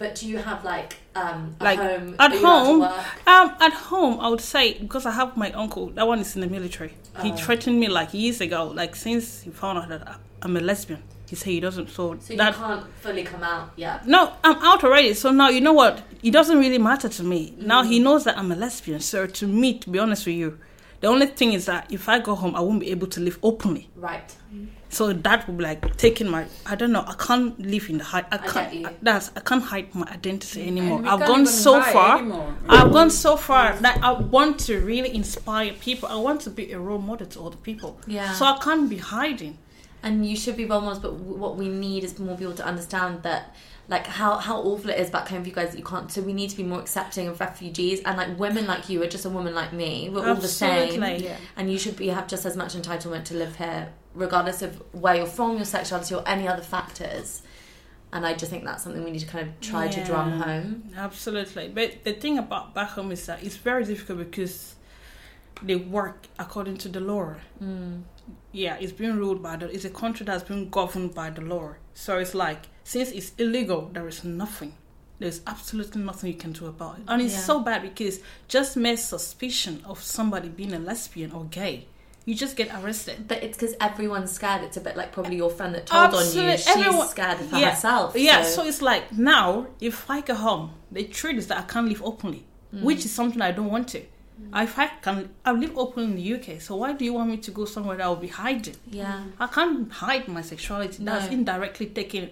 [0.00, 2.16] But do you have like um a Like home?
[2.18, 2.82] at Are you allowed to home,
[3.26, 5.88] um, at home, I would say because I have my uncle.
[5.96, 6.92] That one is in the military.
[7.22, 7.36] He Oh.
[7.36, 8.60] threatened me like years ago.
[8.74, 10.02] Like since he found out that
[10.40, 11.90] I'm a lesbian, he said he doesn't.
[11.90, 14.00] So, So you that can't fully come out Yeah.
[14.06, 15.12] no, I'm out already.
[15.12, 15.94] So now you know what?
[16.22, 17.40] It doesn't really matter to me.
[17.58, 17.88] Now Mm.
[17.92, 19.00] he knows that I'm a lesbian.
[19.00, 20.58] So to me, to be honest with you,
[21.02, 23.38] the only thing is that if I go home, I won't be able to live
[23.42, 23.90] openly.
[23.96, 24.30] Right.
[24.92, 28.04] So that would be like taking my I don't know I can't live in the
[28.04, 28.88] hide I can't you.
[29.00, 31.00] that's I can't hide my identity anymore.
[31.06, 32.18] I've gone so far.
[32.18, 32.54] anymore.
[32.68, 36.08] I've gone so far that I want to really inspire people.
[36.08, 38.00] I want to be a role model to other people.
[38.06, 38.32] Yeah.
[38.32, 39.58] So I can't be hiding.
[40.02, 43.22] and you should be role models but what we need is more people to understand
[43.22, 43.54] that
[43.90, 46.22] like how, how awful it is back home for you guys that you can't so
[46.22, 49.24] we need to be more accepting of refugees and like women like you are just
[49.26, 51.36] a woman like me we're all the same Yeah.
[51.56, 55.16] and you should be have just as much entitlement to live here regardless of where
[55.16, 57.42] you're from your sexuality or any other factors
[58.12, 60.90] and i just think that's something we need to kind of try to drum home
[60.96, 61.68] Absolutely.
[61.68, 64.74] But the thing about back home is that it's very difficult because
[65.62, 67.34] they work according to the law.
[67.62, 68.02] Mm.
[68.52, 69.70] Yeah, it's being ruled by the.
[69.72, 71.74] It's a country that's been governed by the law.
[71.94, 74.74] So it's like since it's illegal, there is nothing.
[75.20, 77.40] There's absolutely nothing you can do about it, and it's Yeah.
[77.40, 81.86] so bad because just mere suspicion of somebody being a lesbian or gay,
[82.24, 83.28] you just get arrested.
[83.28, 86.12] but it's because everyone's scared it's a bit like probably your friend that told on
[86.12, 86.56] you Absolutely.
[86.56, 87.70] she's Everyone- scared for yeah.
[87.70, 91.58] herself Yeah, so, so it's like now if I go home, the truth is that
[91.58, 92.82] I can't live openly, Mm.
[92.82, 94.02] which is something I don't want to.
[94.54, 96.60] If I can, I live openly in the UK.
[96.60, 98.76] So why do you want me to go somewhere that I'll be hiding?
[98.90, 101.04] yeah I can't hide my sexuality.
[101.04, 102.30] That's indirectly taking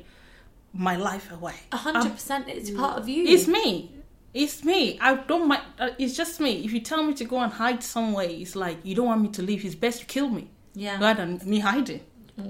[0.72, 1.54] my life away.
[1.72, 3.92] A hundred percent it's part of you It's me.
[4.34, 4.98] It's me.
[5.00, 5.62] I don't mind.
[5.78, 6.64] uh, It's just me.
[6.64, 9.28] If you tell me to go and hide somewhere, it's like you don't want me
[9.30, 9.64] to leave.
[9.64, 12.00] It's best to kill me yeah rather than me hiding.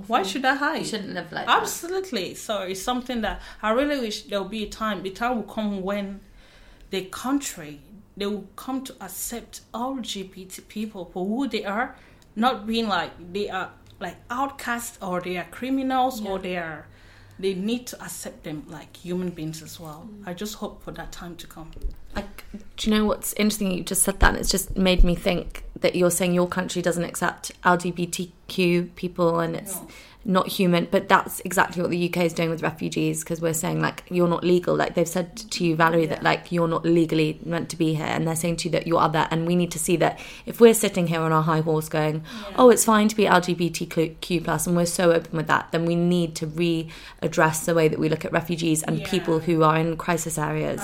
[0.07, 0.81] Why should I hide?
[0.81, 1.63] you shouldn't live like that.
[1.63, 2.35] Absolutely.
[2.35, 5.03] So it's something that I really wish there will be a time.
[5.03, 6.21] The time will come when
[6.91, 7.81] the country
[8.19, 11.97] they will come to accept LGBT people for who they are,
[12.35, 16.87] not being like they are like outcasts or they are criminals or they are.
[17.41, 20.09] They need to accept them like human beings as well.
[20.11, 20.27] Mm.
[20.27, 21.71] I just hope for that time to come.
[22.17, 22.45] Like,
[22.77, 23.71] do you know what's interesting?
[23.71, 26.83] You just said that, and it's just made me think that you're saying your country
[26.83, 29.79] doesn't accept LGBTQ people, and it's
[30.29, 30.87] not human.
[30.91, 34.29] But that's exactly what the UK is doing with refugees because we're saying like you're
[34.29, 34.77] not legal.
[34.77, 38.07] Like they've said to you, Valerie, that like you're not legally meant to be here,
[38.07, 39.27] and they're saying to you that you're other.
[39.31, 42.23] And we need to see that if we're sitting here on our high horse going,
[42.57, 46.35] "Oh, it's fine to be LGBTQ and we're so open with that, then we need
[46.37, 50.39] to readdress the way that we look at refugees and people who are in crisis
[50.39, 50.81] areas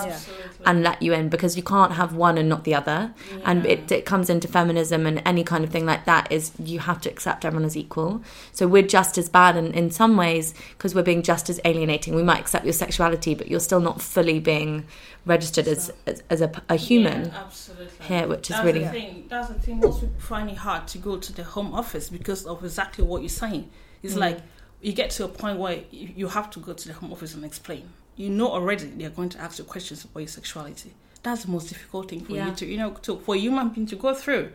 [0.67, 3.13] and let you in because you can't have one and not the other.
[3.45, 6.81] And it, it comes into feminism and any kind of thing like that is you
[6.81, 8.23] have to accept everyone as equal.
[8.53, 12.15] So we're just as bad in, in some ways because we're being just as alienating.
[12.15, 14.87] We might accept your sexuality, but you're still not fully being
[15.27, 17.27] registered as, as, as a, a human.
[17.27, 18.07] Yeah, absolutely.
[18.07, 19.27] here, which is That's really- the thing.
[19.29, 19.81] That's the thing.
[19.81, 23.23] Most people find it hard to go to the home office because of exactly what
[23.23, 23.71] you're saying.
[24.03, 24.21] It's mm.
[24.21, 24.41] like
[24.81, 27.45] you get to a point where you have to go to the home office and
[27.45, 27.89] explain.
[28.17, 30.93] You know already they're going to ask you questions about your sexuality.
[31.23, 32.49] That's the most difficult thing for Yeah.
[32.51, 34.53] you to, you know, to, for a human being to go through.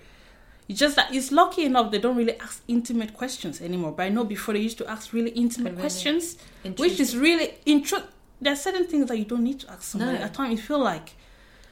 [0.68, 3.92] It's just that it's lucky enough they don't really ask intimate questions anymore.
[3.92, 5.82] But I know before they used to ask really intimate really?
[5.82, 6.38] questions,
[6.78, 8.04] which is really intro.
[8.40, 10.20] There are certain things that you don't need to ask somebody.
[10.20, 10.26] No.
[10.26, 11.16] At times you feel like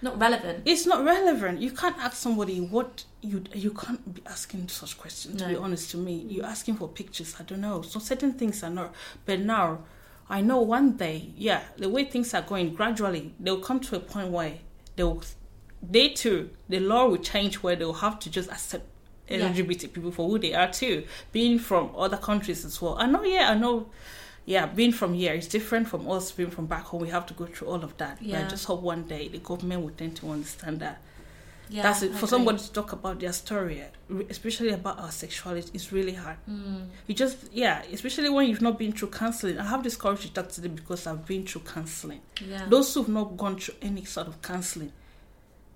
[0.02, 0.64] Not relevant.
[0.66, 1.62] it's not relevant.
[1.62, 5.40] You can't ask somebody what you you can't be asking such questions.
[5.42, 7.36] To be honest, to me, you're asking for pictures.
[7.40, 7.84] I don't know.
[7.84, 8.94] So certain things are not.
[9.28, 9.84] But now,
[10.30, 14.00] I know one day, yeah, the way things are going, gradually they'll come to a
[14.00, 14.56] point where
[14.96, 15.22] they'll,
[15.82, 18.86] they too, the law will change where they'll have to just accept
[19.30, 19.50] Yeah.
[19.50, 22.96] LGBT people for who they are too, being from other countries as well.
[22.98, 23.88] I know, yeah, I know.
[24.46, 27.02] Yeah, being from here is different from us being from back home.
[27.02, 28.18] We have to go through all of that.
[28.22, 31.02] But I just hope one day the government will tend to understand that
[31.70, 32.12] Yeah, that's it.
[32.12, 32.28] For agree.
[32.30, 36.38] somebody to talk about their story, eh, especially about our sexuality, is really hard.
[36.46, 36.84] Hmm.
[37.08, 39.60] You just, yeah, especially when you've not been through counseling.
[39.60, 42.22] I have this courage to talk to them because I've been through counseling.
[42.46, 42.66] Yeah.
[42.70, 44.92] Those who've not gone through any sort of counseling,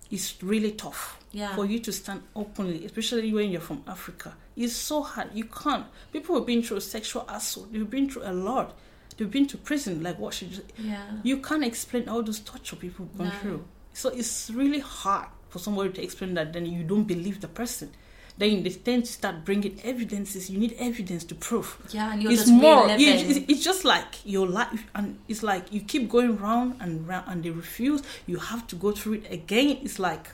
[0.10, 1.56] it's really tough Yeah.
[1.56, 4.36] for you to stand openly, especially when you're from Africa.
[4.56, 5.30] It's so hard.
[5.34, 5.86] You can't.
[6.12, 7.72] People have been through sexual assault.
[7.72, 8.78] They've been through a lot.
[9.18, 10.64] They've been to prison, like what she just.
[10.78, 11.04] Yeah.
[11.24, 13.34] You can't explain all those torture people have gone No.
[13.42, 13.66] through.
[13.94, 16.54] So it's really hard for somebody to explain that.
[16.54, 17.92] Then you don't believe the person.
[18.38, 20.50] Then they tend to start bringing evidences.
[20.50, 21.78] You need evidence to prove.
[21.92, 22.88] Yeah, and you're it's just more.
[23.00, 27.08] you- it's, it's just like your life, and it's like you keep going round and
[27.08, 28.02] round, and they refuse.
[28.26, 29.78] You have to go through it again.
[29.84, 30.28] It's like.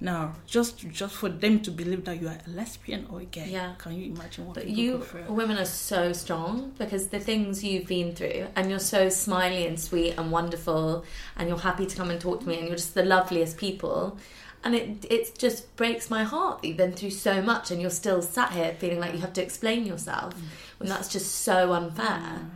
[0.00, 3.48] Now, just just for them to believe that you are a lesbian or a gay,
[3.48, 3.74] Yeah.
[3.78, 8.14] can you imagine what But you women are so strong because the things you've been
[8.14, 11.04] through, and you're so smiley and sweet and wonderful,
[11.36, 14.18] and you're happy to come and talk to me, and you're just the loveliest people.
[14.64, 17.90] And it it just breaks my heart that you've been through so much, and you're
[17.90, 20.42] still sat here feeling like you have to explain yourself, mm.
[20.78, 22.40] when that's just so unfair.
[22.40, 22.50] Mm.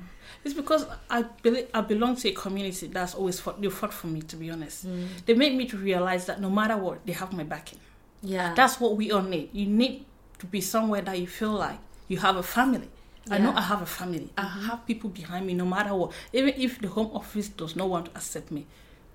[0.45, 3.61] It's because I believe I belong to a community that's always fought.
[3.61, 4.87] They fought for me, to be honest.
[4.87, 5.07] Mm.
[5.27, 7.81] They made me to realize that no matter what, they have my backing.
[8.23, 9.51] Yeah, That's what we all need.
[9.53, 10.05] You need
[10.39, 11.79] to be somewhere that you feel like
[12.09, 12.89] you have a family.
[13.31, 14.31] I know I have a family.
[14.39, 16.13] I have people behind me no matter what.
[16.33, 18.67] Even if the home office does not want to accept me,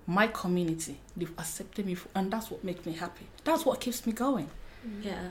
[0.05, 3.26] my community, they've accepted me, for, and that's what makes me happy.
[3.43, 4.49] That's what keeps me going.
[5.01, 5.30] Yeah.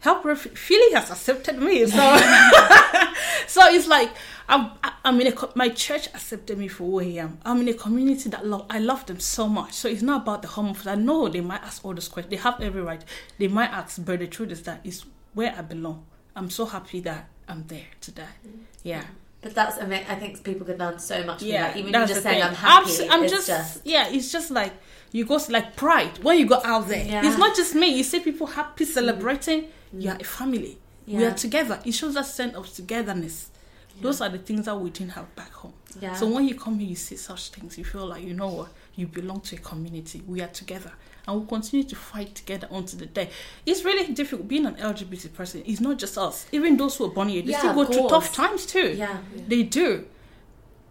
[0.00, 1.96] Help Ref- Philly has accepted me, so
[3.46, 4.10] so it's like
[4.48, 4.72] I'm
[5.04, 7.38] I'm in a co- my church accepted me for who I am.
[7.44, 9.72] I'm in a community that love I love them so much.
[9.72, 10.86] So it's not about the home office.
[10.86, 12.30] I know they might ask all those questions.
[12.30, 13.02] They have every right.
[13.38, 16.04] They might ask, but the truth is that it's where I belong.
[16.36, 18.28] I'm so happy that I'm there today.
[18.46, 18.58] Mm-hmm.
[18.84, 19.04] Yeah.
[19.40, 20.06] But that's amazing.
[20.08, 21.76] I think people could learn so much from Yeah, that.
[21.76, 22.42] Even just saying thing.
[22.42, 22.90] I'm happy.
[22.90, 24.08] Abs- I'm it's just, just yeah.
[24.08, 24.72] It's just like
[25.12, 27.04] you go like pride when you go out there.
[27.04, 27.26] Yeah.
[27.26, 27.88] It's not just me.
[27.88, 28.92] You see people happy mm-hmm.
[28.92, 29.68] celebrating.
[29.92, 30.26] You are a mm.
[30.26, 30.78] family.
[31.06, 31.80] We are together.
[31.84, 33.50] It shows that sense of togetherness.
[34.00, 35.72] Those are the things that we didn't have back home.
[36.00, 36.14] Yeah.
[36.14, 37.78] So when you come here, you see such things.
[37.78, 40.22] You feel like you know what you belong to a community.
[40.26, 40.92] We are together,
[41.26, 43.30] and we'll continue to fight together until the day.
[43.64, 45.62] It's really difficult being an LGBT person.
[45.64, 46.46] It's not just us.
[46.52, 48.92] Even those who are born here, they Yeah, still go through tough times too.
[48.92, 49.18] Yeah.
[49.48, 50.06] They do,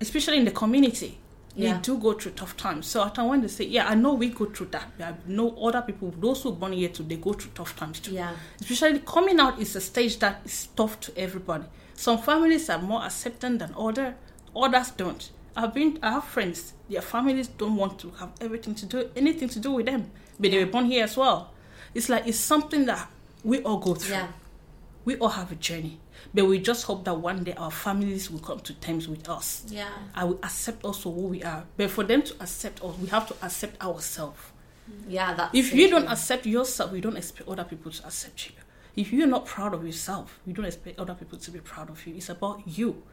[0.01, 1.19] especially in the community.
[1.55, 1.79] They Yeah.
[1.81, 2.85] do go through tough times.
[2.87, 5.81] So at when they say, "Yeah, I know we go through that," I know other
[5.81, 8.11] people, those who are born here too, they go through tough times too.
[8.11, 8.31] Yeah.
[8.59, 11.63] Especially coming out is a stage that is tough to everybody.
[11.95, 14.15] Some families are more accepting than other,
[14.55, 15.29] others don't.
[15.55, 16.73] I've been, I have friends.
[16.89, 20.51] Their families don't want to have everything to do, anything to do with them, but
[20.51, 21.51] they were born here as well.
[21.93, 23.09] It's like it's something that
[23.45, 24.27] we all go through yeah.
[25.05, 25.99] We all have a journey
[26.33, 29.63] but we just hope that one day our families will come to terms with us
[29.69, 29.89] Yeah.
[30.15, 33.27] i will accept also who we are but for them to accept us we have
[33.27, 34.39] to accept ourselves
[34.89, 35.03] mm.
[35.07, 35.33] Yeah.
[35.33, 38.53] That's if you don't accept yourself you don't expect other people to accept you
[38.95, 42.05] if you're not proud of yourself you don't expect other people to be proud of
[42.07, 43.03] you it's about you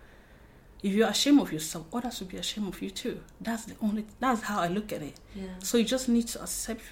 [0.83, 4.05] if you're ashamed of yourself others will be ashamed of you too that's the only
[4.21, 5.45] that's how i look at it Yeah.
[5.61, 6.83] so you just need to accept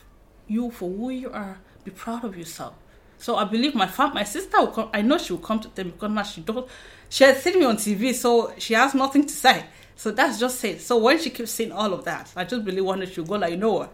[0.46, 1.58] you for who you are.
[1.84, 2.74] Be proud of yourself.
[3.20, 4.88] So I believe my fam- my sister will come.
[4.92, 6.66] I know she will come to them because now she don't.
[7.08, 9.64] She has seen me on TV, so she has nothing to say.
[9.96, 10.80] So that's just it.
[10.80, 13.50] So when she keeps saying all of that, I just really wanted to go like,
[13.52, 13.92] you know what?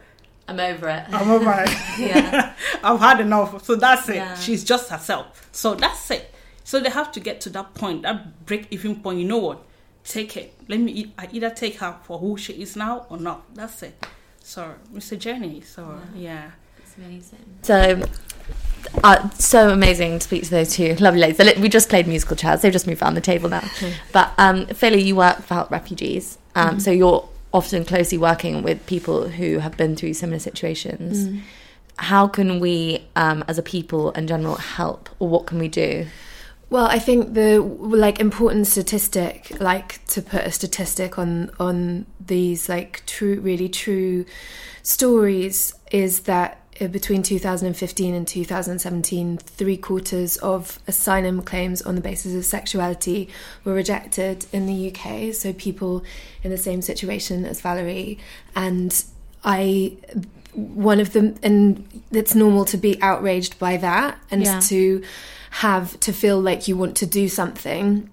[0.49, 1.05] I'm over it.
[1.11, 1.70] I'm over it.
[1.99, 2.55] Yeah.
[2.85, 3.64] I've had enough.
[3.64, 4.16] So that's it.
[4.16, 4.37] Yeah.
[4.37, 5.49] She's just herself.
[5.51, 6.33] So that's it.
[6.62, 9.18] So they have to get to that point, that break even point.
[9.18, 9.62] You know what?
[10.05, 10.55] Take it.
[10.68, 10.93] Let me.
[10.93, 13.43] e- I either take her for who she is now or not.
[13.57, 14.07] That's it.
[14.41, 15.62] So it's a journey.
[15.62, 16.53] So yeah.
[16.79, 17.45] It's amazing.
[17.62, 18.03] So,
[19.05, 21.59] uh, so amazing to speak to those two lovely ladies.
[21.59, 22.62] We just played musical chairs.
[22.62, 23.68] They've just moved around the table now.
[24.12, 28.85] But um, Philly, you work for Help Refugees, um, so you're often closely working with
[28.87, 31.43] people who have been through similar situations.
[31.99, 36.07] How can we, um, as a people in general, help, or what can we do?
[36.68, 42.68] Well, I think the like important statistic, like to put a statistic on on these
[42.68, 44.27] like true, really true
[44.83, 52.01] stories, is that Uh, between 2015 and 2017, three quarters of asylum claims on the
[52.01, 53.29] basis of sexuality
[53.64, 55.33] were rejected in the UK.
[55.35, 56.05] So people
[56.43, 58.18] in the same situation as Valerie,
[58.55, 59.05] and
[59.45, 59.97] I
[60.53, 64.59] one of them and it's normal to be outraged by that and Yeah.
[64.61, 65.03] to
[65.51, 68.09] have to feel like you want to do something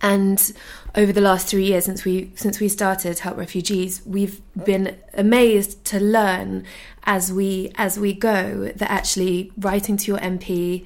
[0.00, 0.52] and
[0.94, 5.84] over the last three years since we since we started help refugees we've been amazed
[5.84, 6.64] to learn
[7.04, 10.84] as we as we go that actually writing to your mp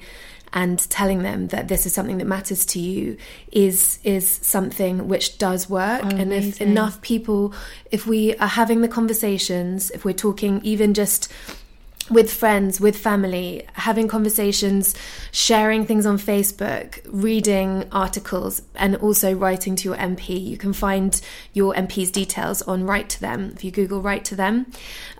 [0.53, 3.17] and telling them that this is something that matters to you
[3.51, 6.03] is is something which does work.
[6.03, 7.53] And if enough people
[7.91, 11.31] if we are having the conversations if we're talking even just
[12.13, 14.95] with friends, with family, having conversations,
[15.31, 20.41] sharing things on Facebook, reading articles, and also writing to your MP.
[20.41, 21.19] You can find
[21.53, 24.67] your MP's details on Write to Them if you Google Write to Them,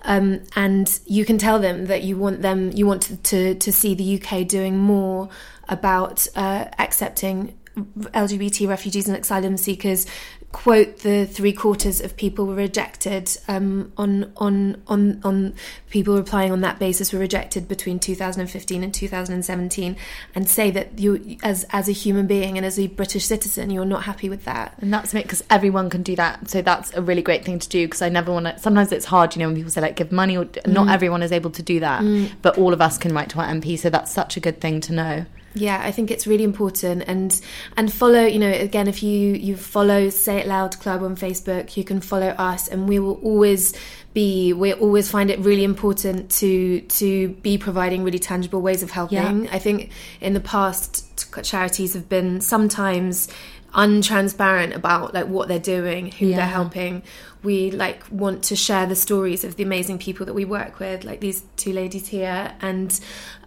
[0.02, 3.72] um, and you can tell them that you want them, you want to to, to
[3.72, 5.28] see the UK doing more
[5.68, 10.06] about uh, accepting LGBT refugees and asylum seekers
[10.54, 15.52] quote the three quarters of people were rejected um, on on on on
[15.90, 19.96] people replying on that basis were rejected between 2015 and 2017
[20.34, 23.84] and say that you as as a human being and as a British citizen you're
[23.84, 26.48] not happy with that And that's it because everyone can do that.
[26.48, 28.56] So that's a really great thing to do because I never want to.
[28.58, 31.32] Sometimes it's hard, you know, when people say like give money or not everyone is
[31.32, 32.02] able to do that,
[32.42, 33.76] but all of us can write to our MP.
[33.76, 35.26] So that's such a good thing to know.
[35.54, 37.40] Yeah, I think it's really important and
[37.76, 41.76] and follow, you know, again if you you follow Say It Loud Club on Facebook,
[41.76, 43.72] you can follow us and we will always
[44.14, 48.90] be we always find it really important to to be providing really tangible ways of
[48.90, 49.48] helping.
[49.48, 49.90] I think
[50.20, 53.28] in the past charities have been sometimes
[53.74, 56.36] untransparent about like what they're doing, who Yeah.
[56.36, 57.02] they're helping.
[57.42, 61.04] We like want to share the stories of the amazing people that we work with,
[61.04, 62.98] like these two ladies here, and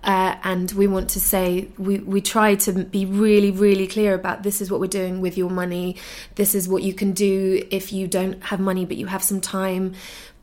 [0.04, 4.44] uh, and we want to say we we try to be really really clear about
[4.44, 5.96] this is what we're doing with your money.
[6.36, 9.42] This is what you can do if you don't have money but you have some
[9.42, 9.94] time.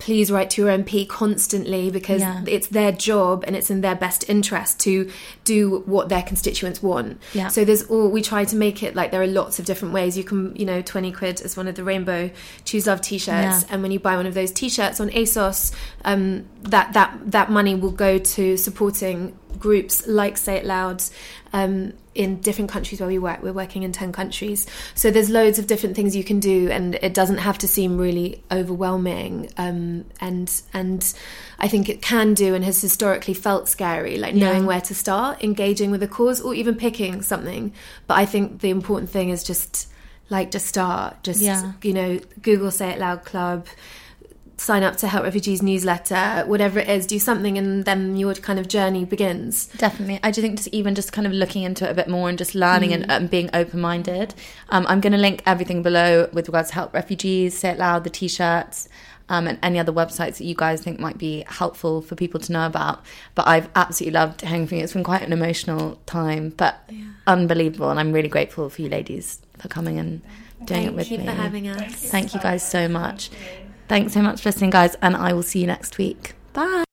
[0.05, 2.43] Please write to your MP constantly because Yeah.
[2.47, 5.11] it's their job and it's in their best interest to
[5.45, 7.19] do what their constituents want.
[7.33, 7.49] Yeah.
[7.49, 10.19] So there's all we try to make it like there are lots of different ways.
[10.19, 12.31] You can, you know, 20 quid is one of the rainbow
[12.67, 13.63] choose love t-shirts Yeah.
[13.71, 15.73] and when you buy one of those t-shirts on ASOS,
[16.05, 21.03] um, that that that money will go to supporting groups like Say It Loud
[21.55, 23.43] um, in different countries where we work.
[23.43, 24.67] We're working in 10 countries.
[24.95, 27.99] So there's loads of different things you can do and it doesn't have to seem
[27.99, 29.51] really overwhelming.
[29.57, 31.15] Um, and and
[31.59, 34.51] I think it can do and has historically felt scary, like Yeah.
[34.53, 37.73] knowing where to start, engaging with a cause or even picking something.
[38.07, 39.89] But I think the important thing is just
[40.31, 41.23] like just start.
[41.23, 41.73] Just Yeah.
[41.83, 43.67] you know, Google Say It Loud Club
[44.57, 48.59] sign up to Help Refugees newsletter, whatever it is, do something, and then your kind
[48.59, 49.67] of journey begins.
[49.77, 50.21] Definitely.
[50.23, 52.39] I do think just even just kind of looking into it a bit more and
[52.39, 54.35] just learning and, and being open minded.
[54.69, 58.05] Um, I'm going to link everything below with regards to help refugees, say it loud,
[58.05, 58.89] the t shirts.
[59.27, 62.53] Um, and any other websites that you guys think might be helpful for people to
[62.53, 63.03] know about.
[63.35, 64.85] But I've absolutely loved hanging from you.
[64.85, 66.91] It's been quite an emotional time, but
[67.27, 67.89] unbelievable.
[67.89, 70.21] And I'm really grateful for you ladies for coming and
[70.67, 71.17] doing it with me.
[71.17, 71.95] Thank you for having us.
[71.95, 73.31] Thank you guys so much.
[73.89, 74.97] Thanks so much for listening, guys.
[75.03, 76.35] And I will see you next week.
[76.53, 76.85] Bye.